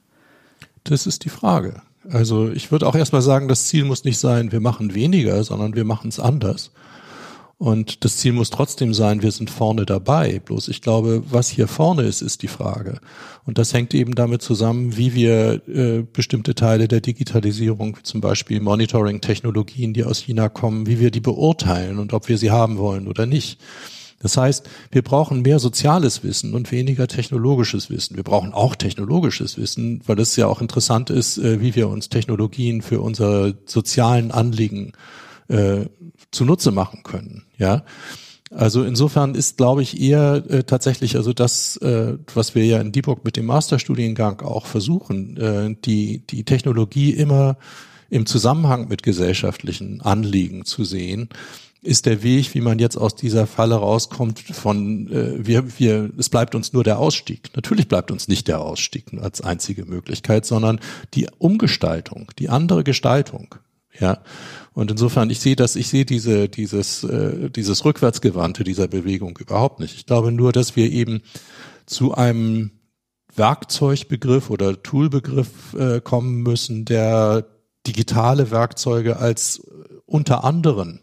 [0.85, 1.81] Das ist die Frage.
[2.09, 5.75] Also ich würde auch erstmal sagen, das Ziel muss nicht sein, wir machen weniger, sondern
[5.75, 6.71] wir machen es anders.
[7.59, 10.39] Und das Ziel muss trotzdem sein, wir sind vorne dabei.
[10.39, 13.01] Bloß ich glaube, was hier vorne ist, ist die Frage.
[13.43, 18.21] Und das hängt eben damit zusammen, wie wir äh, bestimmte Teile der Digitalisierung, wie zum
[18.21, 22.77] Beispiel Monitoring-Technologien, die aus China kommen, wie wir die beurteilen und ob wir sie haben
[22.77, 23.59] wollen oder nicht.
[24.21, 28.15] Das heißt, wir brauchen mehr soziales Wissen und weniger technologisches Wissen.
[28.15, 32.07] Wir brauchen auch technologisches Wissen, weil es ja auch interessant ist, äh, wie wir uns
[32.07, 34.93] Technologien für unsere sozialen Anliegen
[35.49, 35.85] äh,
[36.31, 37.43] zunutze machen können.
[37.57, 37.83] Ja,
[38.51, 42.91] also insofern ist, glaube ich, eher äh, tatsächlich also das, äh, was wir ja in
[42.91, 47.57] Dieburg mit dem Masterstudiengang auch versuchen, äh, die die Technologie immer
[48.09, 51.29] im Zusammenhang mit gesellschaftlichen Anliegen zu sehen
[51.81, 56.29] ist der Weg, wie man jetzt aus dieser Falle rauskommt, von äh, wir, wir, es
[56.29, 57.51] bleibt uns nur der Ausstieg.
[57.55, 60.79] Natürlich bleibt uns nicht der Ausstieg als einzige Möglichkeit, sondern
[61.13, 63.55] die Umgestaltung, die andere Gestaltung.
[63.97, 64.19] Ja.
[64.79, 69.81] Und insofern, ich sehe das, ich sehe diese, dieses, äh, dieses Rückwärtsgewandte dieser Bewegung überhaupt
[69.81, 69.93] nicht.
[69.93, 71.21] Ich glaube nur, dass wir eben
[71.85, 72.71] zu einem
[73.35, 77.45] Werkzeugbegriff oder Toolbegriff äh, kommen müssen, der
[77.87, 79.61] digitale Werkzeuge als
[80.05, 81.01] unter anderem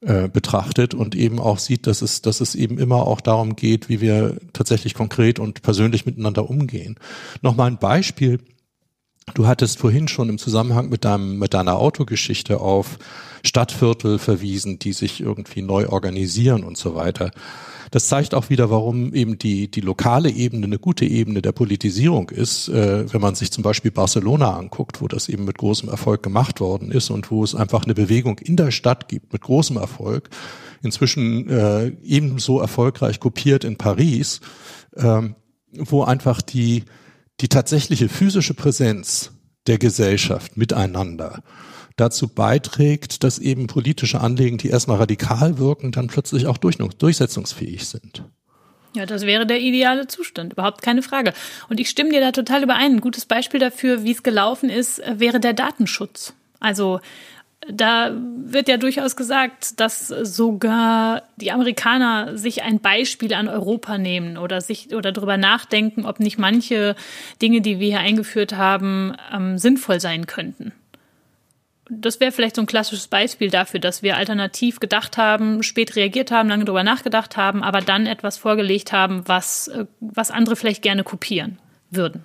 [0.00, 3.88] äh, betrachtet und eben auch sieht, dass es, dass es eben immer auch darum geht,
[3.88, 6.94] wie wir tatsächlich konkret und persönlich miteinander umgehen.
[7.42, 8.38] Nochmal ein Beispiel
[9.32, 12.98] Du hattest vorhin schon im Zusammenhang mit deinem, mit deiner Autogeschichte auf
[13.42, 17.30] Stadtviertel verwiesen, die sich irgendwie neu organisieren und so weiter.
[17.90, 22.30] Das zeigt auch wieder, warum eben die, die lokale Ebene eine gute Ebene der Politisierung
[22.30, 26.22] ist, äh, wenn man sich zum Beispiel Barcelona anguckt, wo das eben mit großem Erfolg
[26.22, 29.76] gemacht worden ist und wo es einfach eine Bewegung in der Stadt gibt mit großem
[29.76, 30.28] Erfolg.
[30.82, 34.40] Inzwischen äh, ebenso erfolgreich kopiert in Paris,
[34.96, 35.36] ähm,
[35.72, 36.84] wo einfach die,
[37.40, 39.32] die tatsächliche physische Präsenz
[39.66, 41.42] der Gesellschaft miteinander
[41.96, 48.24] dazu beiträgt, dass eben politische Anliegen, die erstmal radikal wirken, dann plötzlich auch durchsetzungsfähig sind.
[48.96, 51.32] Ja, das wäre der ideale Zustand, überhaupt keine Frage.
[51.68, 52.92] Und ich stimme dir da total überein.
[52.92, 56.34] Ein gutes Beispiel dafür, wie es gelaufen ist, wäre der Datenschutz.
[56.60, 57.00] Also
[57.70, 64.36] da wird ja durchaus gesagt, dass sogar die Amerikaner sich ein Beispiel an Europa nehmen
[64.36, 66.94] oder sich oder darüber nachdenken, ob nicht manche
[67.40, 70.72] Dinge, die wir hier eingeführt haben, ähm, sinnvoll sein könnten.
[71.90, 76.30] Das wäre vielleicht so ein klassisches Beispiel dafür, dass wir alternativ gedacht haben, spät reagiert
[76.30, 80.82] haben, lange darüber nachgedacht haben, aber dann etwas vorgelegt haben, was, äh, was andere vielleicht
[80.82, 81.58] gerne kopieren
[81.90, 82.24] würden.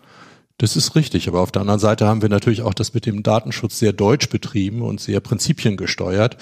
[0.60, 3.24] Das ist richtig, aber auf der anderen Seite haben wir natürlich auch das mit dem
[3.24, 6.36] Datenschutz sehr deutsch betrieben und sehr prinzipiengesteuert.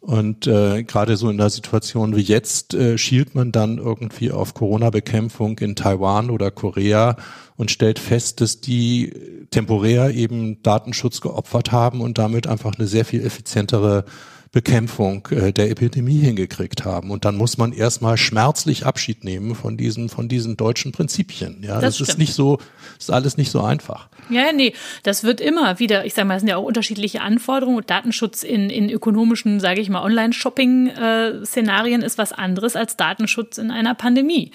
[0.00, 4.54] Und äh, gerade so in einer Situation wie jetzt äh, schielt man dann irgendwie auf
[4.54, 7.18] Corona-Bekämpfung in Taiwan oder Korea
[7.58, 9.12] und stellt fest, dass die
[9.50, 14.06] temporär eben Datenschutz geopfert haben und damit einfach eine sehr viel effizientere
[14.50, 17.10] Bekämpfung äh, der Epidemie hingekriegt haben.
[17.10, 21.62] Und dann muss man erstmal schmerzlich Abschied nehmen von diesen, von diesen deutschen Prinzipien.
[21.62, 22.58] Ja, das, das ist nicht so,
[22.98, 24.08] ist alles nicht so einfach.
[24.30, 27.84] Ja, nee, das wird immer wieder, ich sage mal, es sind ja auch unterschiedliche Anforderungen.
[27.86, 33.94] Datenschutz in, in ökonomischen, sage ich mal, Online-Shopping-Szenarien ist was anderes als Datenschutz in einer
[33.94, 34.52] Pandemie.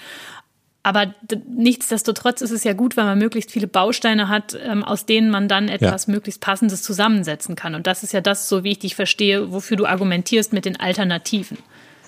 [0.84, 1.14] Aber
[1.48, 5.48] nichtsdestotrotz ist es ja gut, wenn man möglichst viele Bausteine hat, ähm, aus denen man
[5.48, 6.12] dann etwas ja.
[6.12, 7.74] möglichst Passendes zusammensetzen kann.
[7.74, 10.78] Und das ist ja das, so wie ich dich verstehe, wofür du argumentierst mit den
[10.78, 11.56] Alternativen.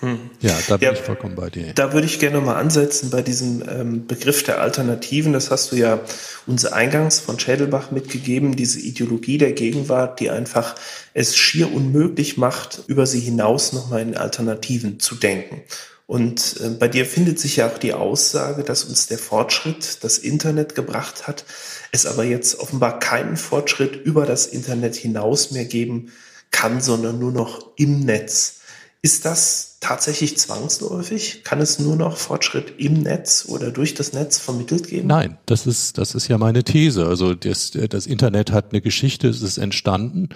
[0.01, 0.29] Hm.
[0.41, 1.73] Ja, da bin ja, ich vollkommen bei dir.
[1.73, 5.33] Da würde ich gerne mal ansetzen bei diesem ähm, Begriff der Alternativen.
[5.33, 5.99] Das hast du ja
[6.45, 10.75] uns eingangs von Schädelbach mitgegeben, diese Ideologie der Gegenwart, die einfach
[11.15, 15.63] es schier unmöglich macht, über sie hinaus nochmal in Alternativen zu denken.
[16.07, 20.17] Und äh, bei dir findet sich ja auch die Aussage, dass uns der Fortschritt das
[20.17, 21.45] Internet gebracht hat,
[21.91, 26.11] es aber jetzt offenbar keinen Fortschritt über das Internet hinaus mehr geben
[26.49, 28.61] kann, sondern nur noch im Netz.
[29.01, 31.43] Ist das tatsächlich zwangsläufig?
[31.43, 35.07] Kann es nur noch Fortschritt im Netz oder durch das Netz vermittelt geben?
[35.07, 37.05] Nein, das ist, das ist ja meine These.
[37.05, 40.29] Also das, das Internet hat eine Geschichte, es ist entstanden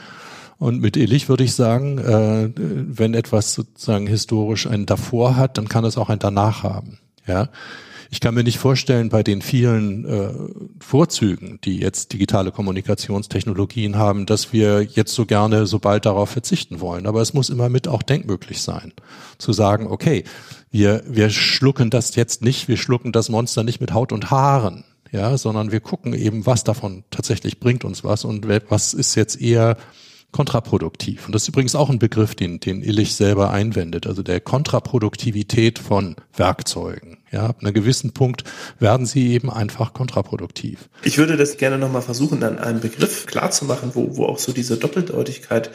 [0.62, 5.68] und mit Illich würde ich sagen, äh, wenn etwas sozusagen historisch ein davor hat, dann
[5.68, 6.99] kann es auch ein danach haben.
[7.26, 7.49] Ja.
[8.12, 10.30] Ich kann mir nicht vorstellen, bei den vielen äh,
[10.80, 16.80] Vorzügen, die jetzt digitale Kommunikationstechnologien haben, dass wir jetzt so gerne so bald darauf verzichten
[16.80, 17.07] wollen.
[17.07, 18.93] Aber es muss immer mit auch denkmöglich sein,
[19.39, 20.26] zu sagen, okay,
[20.70, 24.84] wir, wir schlucken das jetzt nicht, wir schlucken das Monster nicht mit Haut und Haaren.
[25.12, 29.41] ja, sondern wir gucken eben, was davon tatsächlich bringt uns was und was ist jetzt
[29.41, 29.76] eher
[30.32, 31.25] kontraproduktiv.
[31.25, 35.79] Und das ist übrigens auch ein Begriff, den, den Illich selber einwendet, also der Kontraproduktivität
[35.79, 37.17] von Werkzeugen.
[37.32, 38.43] Ja, ab einem gewissen Punkt
[38.79, 40.89] werden sie eben einfach kontraproduktiv.
[41.03, 44.77] Ich würde das gerne nochmal versuchen, an einem Begriff klarzumachen, wo, wo auch so diese
[44.77, 45.71] Doppeldeutigkeit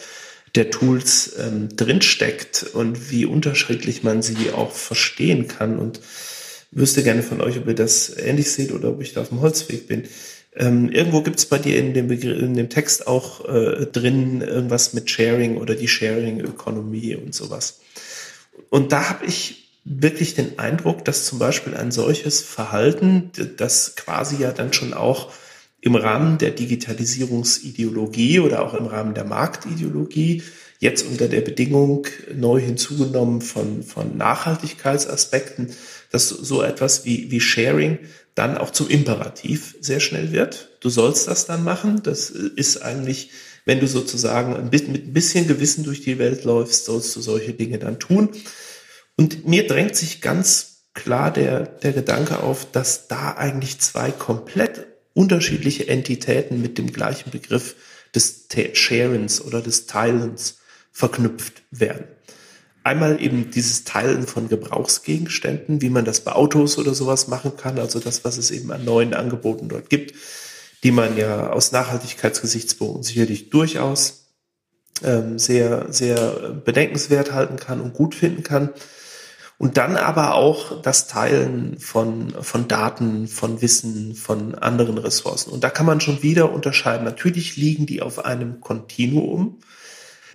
[0.54, 5.78] der Tools ähm, drinsteckt und wie unterschiedlich man sie auch verstehen kann.
[5.78, 6.00] Und
[6.70, 9.40] wüsste gerne von euch, ob ihr das ähnlich seht oder ob ich da auf dem
[9.40, 10.04] Holzweg bin.
[10.56, 14.40] Ähm, irgendwo gibt es bei dir in dem, Begr in dem Text auch äh, drin
[14.40, 17.80] irgendwas mit Sharing oder die Sharing-Ökonomie und sowas.
[18.70, 24.42] Und da habe ich wirklich den Eindruck, dass zum Beispiel ein solches Verhalten, das quasi
[24.42, 25.30] ja dann schon auch
[25.80, 30.42] im Rahmen der Digitalisierungsideologie oder auch im Rahmen der Marktideologie
[30.78, 35.70] jetzt unter der Bedingung neu hinzugenommen von, von Nachhaltigkeitsaspekten,
[36.16, 37.98] dass so etwas wie, wie Sharing
[38.34, 40.70] dann auch zum Imperativ sehr schnell wird.
[40.80, 42.02] Du sollst das dann machen.
[42.02, 43.32] Das ist eigentlich,
[43.66, 47.78] wenn du sozusagen mit ein bisschen Gewissen durch die Welt läufst, sollst du solche Dinge
[47.78, 48.30] dann tun.
[49.18, 54.86] Und mir drängt sich ganz klar der, der Gedanke auf, dass da eigentlich zwei komplett
[55.12, 57.76] unterschiedliche Entitäten mit dem gleichen Begriff
[58.14, 60.60] des Sharens oder des Teilens
[60.92, 62.06] verknüpft werden.
[62.86, 67.80] Einmal eben dieses Teilen von Gebrauchsgegenständen, wie man das bei Autos oder sowas machen kann,
[67.80, 70.14] also das, was es eben an neuen Angeboten dort gibt,
[70.84, 74.28] die man ja aus Nachhaltigkeitsgesichtspunkten sicherlich durchaus
[75.02, 78.70] ähm, sehr, sehr bedenkenswert halten kann und gut finden kann.
[79.58, 85.50] Und dann aber auch das Teilen von, von Daten, von Wissen, von anderen Ressourcen.
[85.50, 87.04] Und da kann man schon wieder unterscheiden.
[87.04, 89.58] Natürlich liegen die auf einem Kontinuum.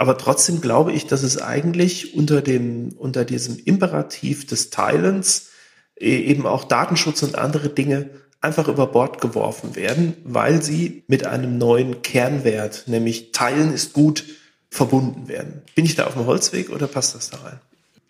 [0.02, 5.50] Aber trotzdem glaube ich, dass es eigentlich unter dem, unter diesem Imperativ des Teilens
[5.96, 8.10] e, eben auch Datenschutz und andere Dinge
[8.42, 14.26] einfach über Bord geworfen werden, weil sie mit einem neuen Kernwert, nämlich Teilen ist gut,
[14.72, 15.62] verbunden werden.
[15.76, 17.60] Bin ich da auf dem Holzweg oder passt das da rein?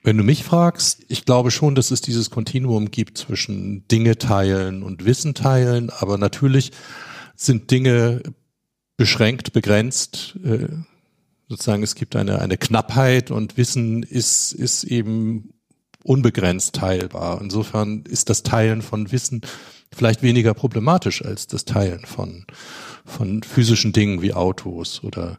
[0.01, 4.81] Wenn du mich fragst, ich glaube schon, dass es dieses Kontinuum gibt zwischen Dinge teilen
[4.83, 6.71] und Wissen teilen, aber natürlich
[7.35, 8.21] sind Dinge
[8.95, 10.37] beschränkt, begrenzt.
[11.51, 15.53] Äh, sozusagen, es gibt eine, eine Knappheit und Wissen ist, ist eben
[16.03, 17.39] unbegrenzt teilbar.
[17.41, 19.41] Insofern ist das Teilen von Wissen
[19.93, 22.45] vielleicht weniger problematisch als das Teilen von,
[23.05, 25.37] von physischen Dingen wie Autos oder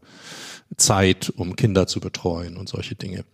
[0.76, 3.24] Zeit, um Kinder zu betreuen und solche Dinge.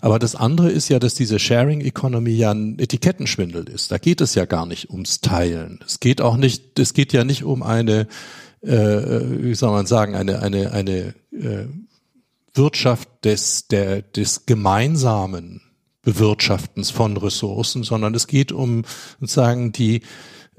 [0.00, 3.92] Aber das andere ist ja, dass diese Sharing Economy ja ein Etikettenschwindel ist.
[3.92, 5.80] Da geht es ja gar nicht ums Teilen.
[5.86, 8.08] Es geht auch nicht, es geht ja nicht um eine,
[8.62, 11.66] äh, wie soll man sagen, eine, eine, eine äh,
[12.54, 15.62] Wirtschaft des, der, des gemeinsamen
[16.02, 18.84] Bewirtschaftens von Ressourcen, sondern es geht um
[19.20, 20.02] sozusagen die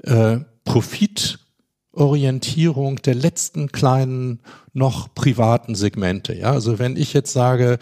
[0.04, 4.40] äh, Profitorientierung der letzten kleinen
[4.72, 6.34] noch privaten Segmente.
[6.34, 7.78] Ja, also wenn ich jetzt sage,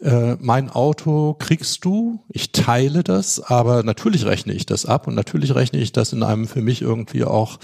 [0.00, 5.14] äh, mein Auto kriegst du, ich teile das, aber natürlich rechne ich das ab und
[5.14, 7.58] natürlich rechne ich das in einem für mich irgendwie auch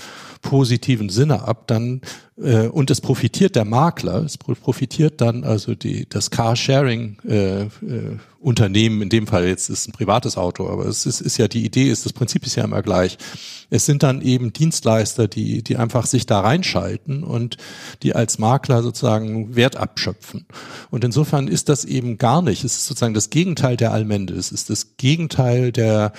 [0.47, 2.01] positiven Sinne ab, dann
[2.41, 7.69] äh, und es profitiert der Makler, es profitiert dann also die das Carsharing äh, äh,
[8.39, 11.65] Unternehmen, in dem Fall jetzt ist ein privates Auto, aber es ist, ist ja die
[11.65, 13.19] Idee, ist das Prinzip ist ja immer gleich.
[13.71, 17.57] Es sind dann eben Dienstleister, die die einfach sich da reinschalten und
[18.05, 20.47] die als Makler sozusagen Wert abschöpfen.
[20.93, 22.63] Und insofern ist das eben gar nicht.
[22.63, 24.35] Es ist sozusagen das Gegenteil der Allmende.
[24.35, 26.13] Es ist das Gegenteil der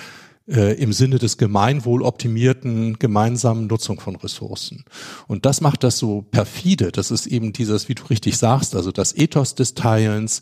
[0.48, 4.84] äh, im Sinne des gemeinwohloptimierten gemeinsamen Nutzung von Ressourcen.
[5.26, 6.90] Und das macht das so perfide.
[6.90, 10.40] Das ist eben dieses, wie du richtig sagst, also das Ethos des Teilens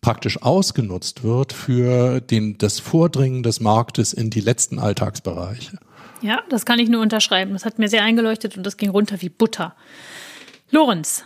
[0.00, 5.78] praktisch ausgenutzt wird für den, das Vordringen des Marktes in die letzten Alltagsbereiche.
[6.22, 7.52] Ja, das kann ich nur unterschreiben.
[7.52, 9.74] Das hat mir sehr eingeleuchtet und das ging runter wie Butter.
[10.70, 11.24] Lorenz,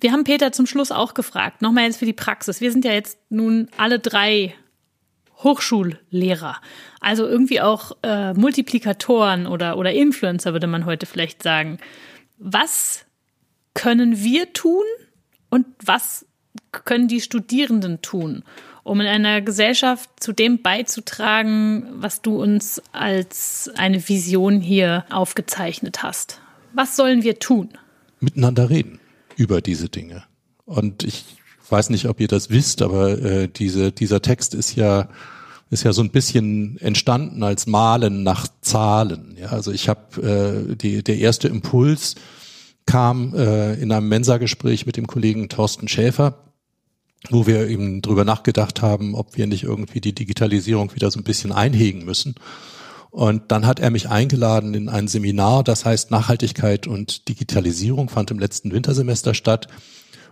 [0.00, 2.60] wir haben Peter zum Schluss auch gefragt, nochmal jetzt für die Praxis.
[2.60, 4.54] Wir sind ja jetzt nun alle drei
[5.42, 6.56] Hochschullehrer.
[7.00, 11.78] Also irgendwie auch äh, Multiplikatoren oder, oder Influencer, würde man heute vielleicht sagen.
[12.38, 13.04] Was
[13.74, 14.84] können wir tun
[15.50, 16.26] und was
[16.72, 18.44] können die Studierenden tun,
[18.82, 26.02] um in einer Gesellschaft zu dem beizutragen, was du uns als eine Vision hier aufgezeichnet
[26.02, 26.40] hast?
[26.72, 27.70] Was sollen wir tun?
[28.20, 29.00] Miteinander reden
[29.36, 30.24] über diese Dinge.
[30.64, 31.24] Und ich
[31.74, 35.08] weiß nicht, ob ihr das wisst, aber äh, diese, dieser Text ist ja
[35.70, 39.36] ist ja so ein bisschen entstanden als Malen nach Zahlen.
[39.40, 42.14] Ja, also ich habe äh, die der erste Impuls
[42.86, 46.44] kam äh, in einem Mensa-Gespräch mit dem Kollegen Thorsten Schäfer,
[47.28, 51.24] wo wir eben drüber nachgedacht haben, ob wir nicht irgendwie die Digitalisierung wieder so ein
[51.24, 52.36] bisschen einhegen müssen.
[53.10, 58.30] Und dann hat er mich eingeladen in ein Seminar, das heißt Nachhaltigkeit und Digitalisierung, fand
[58.30, 59.66] im letzten Wintersemester statt.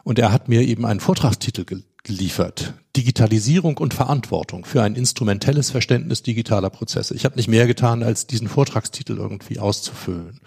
[0.05, 1.65] Und er hat mir eben einen Vortragstitel
[2.03, 2.75] geliefert.
[2.97, 7.15] Digitalisierung und Verantwortung für ein instrumentelles Verständnis digitaler Prozesse.
[7.15, 10.41] Ich habe nicht mehr getan, als diesen Vortragstitel irgendwie auszufüllen.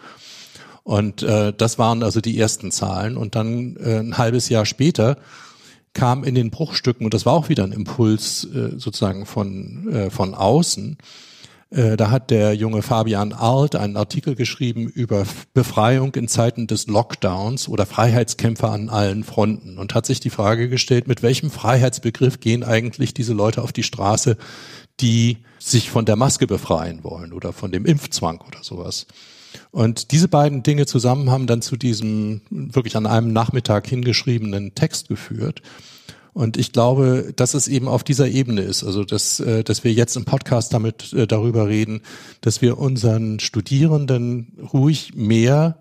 [0.83, 3.17] Und äh, das waren also die ersten Zahlen.
[3.17, 5.17] Und dann äh, ein halbes Jahr später
[5.93, 10.09] kam in den Bruchstücken, und das war auch wieder ein Impuls äh, sozusagen von, äh,
[10.11, 10.97] von außen,
[11.76, 17.67] da hat der junge Fabian Arlt einen Artikel geschrieben über Befreiung in Zeiten des Lockdowns
[17.67, 22.63] oder Freiheitskämpfer an allen Fronten und hat sich die Frage gestellt, mit welchem Freiheitsbegriff gehen
[22.63, 24.38] eigentlich diese Leute auf die Straße,
[25.01, 29.05] die sich von der Maske befreien wollen oder von dem Impfzwang oder sowas.
[29.71, 35.09] Und diese beiden Dinge zusammen haben dann zu diesem wirklich an einem Nachmittag hingeschriebenen Text
[35.09, 35.61] geführt.
[36.36, 39.93] Und ich glaube, dass es eben auf dieser Ebene ist, also dass, äh, dass wir
[39.93, 42.01] jetzt im Podcast damit äh, darüber reden,
[42.41, 45.77] dass wir unseren Studierenden ruhig mehr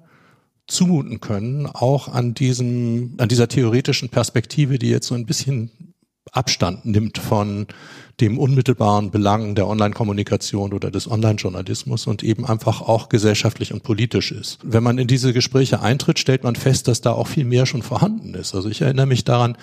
[0.68, 5.93] zumuten können, auch an diesem, an dieser theoretischen Perspektive, die jetzt so ein bisschen
[6.32, 7.66] Abstand nimmt von
[8.20, 14.30] dem unmittelbaren Belang der Online-Kommunikation oder des Online-Journalismus und eben einfach auch gesellschaftlich und politisch
[14.30, 14.58] ist.
[14.62, 17.82] Wenn man in diese Gespräche eintritt, stellt man fest, dass da auch viel mehr schon
[17.82, 18.54] vorhanden ist.
[18.54, 19.56] Also ich erinnere mich daran,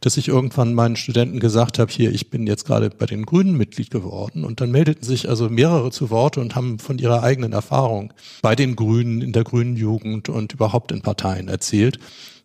[0.00, 3.56] dass ich irgendwann meinen Studenten gesagt habe, hier, ich bin jetzt gerade bei den Grünen
[3.56, 7.52] Mitglied geworden und dann meldeten sich also mehrere zu Wort und haben von ihrer eigenen
[7.52, 11.98] Erfahrung bei den Grünen, in der grünen Jugend und überhaupt in Parteien erzählt.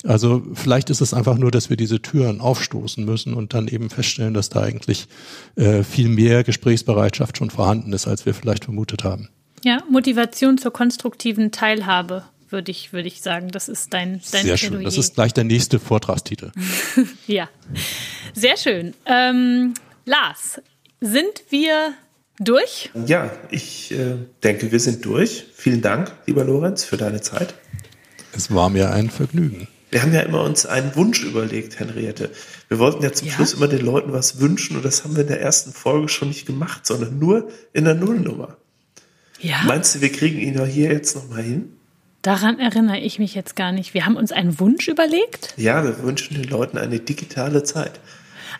[0.07, 3.89] Also vielleicht ist es einfach nur, dass wir diese Türen aufstoßen müssen und dann eben
[3.89, 5.07] feststellen, dass da eigentlich
[5.55, 9.29] äh, viel mehr Gesprächsbereitschaft schon vorhanden ist, als wir vielleicht vermutet haben.
[9.63, 13.49] Ja, Motivation zur konstruktiven Teilhabe, würde ich, würde ich sagen.
[13.49, 14.83] Das ist dein, dein Sehr schön.
[14.83, 16.51] Das ist gleich der nächste Vortragstitel.
[17.27, 17.49] ja,
[18.33, 18.93] sehr schön.
[19.05, 19.73] Ähm,
[20.05, 20.61] Lars,
[21.01, 21.93] sind wir
[22.39, 22.91] durch?
[23.05, 25.47] Ja, ich äh, denke, wir sind durch.
[25.53, 27.55] Vielen Dank, lieber Lorenz, für deine Zeit.
[28.31, 29.67] Es war mir ein Vergnügen.
[29.89, 32.31] Wir haben ja immer uns einen Wunsch überlegt, Henriette.
[32.67, 33.33] Wir wollten ja zum ja.
[33.33, 36.27] Schluss immer den Leuten was wünschen und das haben wir in der ersten Folge schon
[36.27, 38.57] nicht gemacht, sondern nur in der Nullnummer.
[39.39, 39.61] Ja.
[39.65, 41.77] Meinst du, wir kriegen ihn ja hier jetzt nochmal hin?
[42.21, 43.93] Daran erinnere ich mich jetzt gar nicht.
[43.93, 45.53] Wir haben uns einen Wunsch überlegt?
[45.55, 47.99] Ja, wir wünschen den Leuten eine digitale Zeit.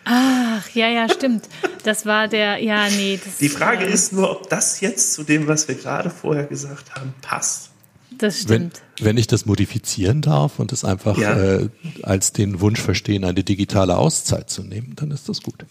[0.04, 1.48] Ach, ja, ja, stimmt.
[1.84, 3.20] Das war der, ja, nee.
[3.40, 6.94] Die Frage äh, ist nur, ob das jetzt zu dem, was wir gerade vorher gesagt
[6.94, 7.70] haben, passt.
[8.18, 8.82] Das stimmt.
[8.98, 11.38] Wenn, wenn ich das modifizieren darf und es einfach ja.
[11.38, 11.68] äh,
[12.02, 15.64] als den Wunsch verstehen, eine digitale Auszeit zu nehmen, dann ist das gut.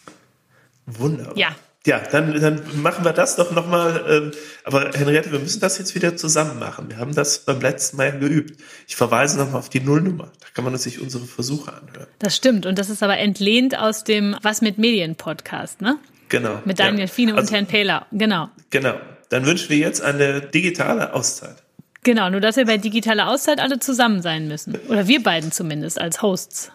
[0.85, 1.37] Wunderbar.
[1.37, 1.55] Ja.
[1.85, 4.03] Ja, dann, dann machen wir das doch nochmal.
[4.09, 4.31] Ähm,
[4.65, 6.89] aber Henriette, wir müssen das jetzt wieder zusammen machen.
[6.89, 8.59] Wir haben das beim letzten Mal geübt.
[8.89, 10.29] Ich verweise nochmal auf die Nullnummer.
[10.41, 12.07] Da kann man sich unsere Versuche anhören.
[12.19, 12.65] Das stimmt.
[12.65, 15.97] Und das ist aber entlehnt aus dem Was mit Medien Podcast, ne?
[16.27, 16.61] Genau.
[16.65, 17.07] Mit Daniel ja.
[17.07, 18.05] Fiene also, und Herrn Pähler.
[18.11, 18.49] Genau.
[18.69, 18.95] Genau.
[19.29, 21.63] Dann wünschen wir jetzt eine digitale Auszeit.
[22.07, 24.77] Genau, nur dass wir bei digitaler Auszeit alle zusammen sein müssen.
[24.87, 26.71] Oder wir beiden zumindest als Hosts.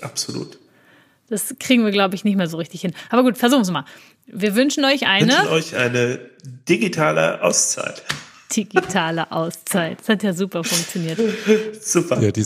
[0.00, 0.58] Absolut.
[1.28, 2.92] Das kriegen wir, glaube ich, nicht mehr so richtig hin.
[3.08, 3.84] Aber gut, versuchen wir mal.
[4.26, 5.28] Wir wünschen euch eine.
[5.28, 6.18] Wir wünschen euch eine
[6.68, 8.02] digitale Auszeit.
[8.50, 10.00] Digitale Auszeit.
[10.00, 11.20] Das hat ja super funktioniert.
[11.80, 12.20] Super.
[12.20, 12.44] Ja, die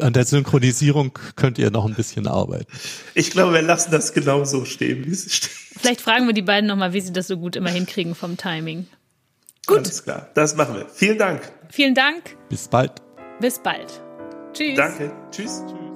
[0.00, 2.70] an der Synchronisierung könnt ihr noch ein bisschen arbeiten.
[3.14, 5.50] Ich glaube, wir lassen das genau so stehen, wie es steht.
[5.50, 8.86] Vielleicht fragen wir die beiden nochmal, wie sie das so gut immer hinkriegen vom Timing.
[9.68, 9.78] Gut.
[9.78, 10.86] Alles klar, das machen wir.
[10.86, 11.42] Vielen Dank.
[11.70, 12.36] Vielen Dank.
[12.48, 12.92] Bis bald.
[13.38, 14.02] Bis bald.
[14.54, 14.76] Tschüss.
[14.76, 15.12] Danke.
[15.30, 15.62] Tschüss.
[15.66, 15.87] Tschüss.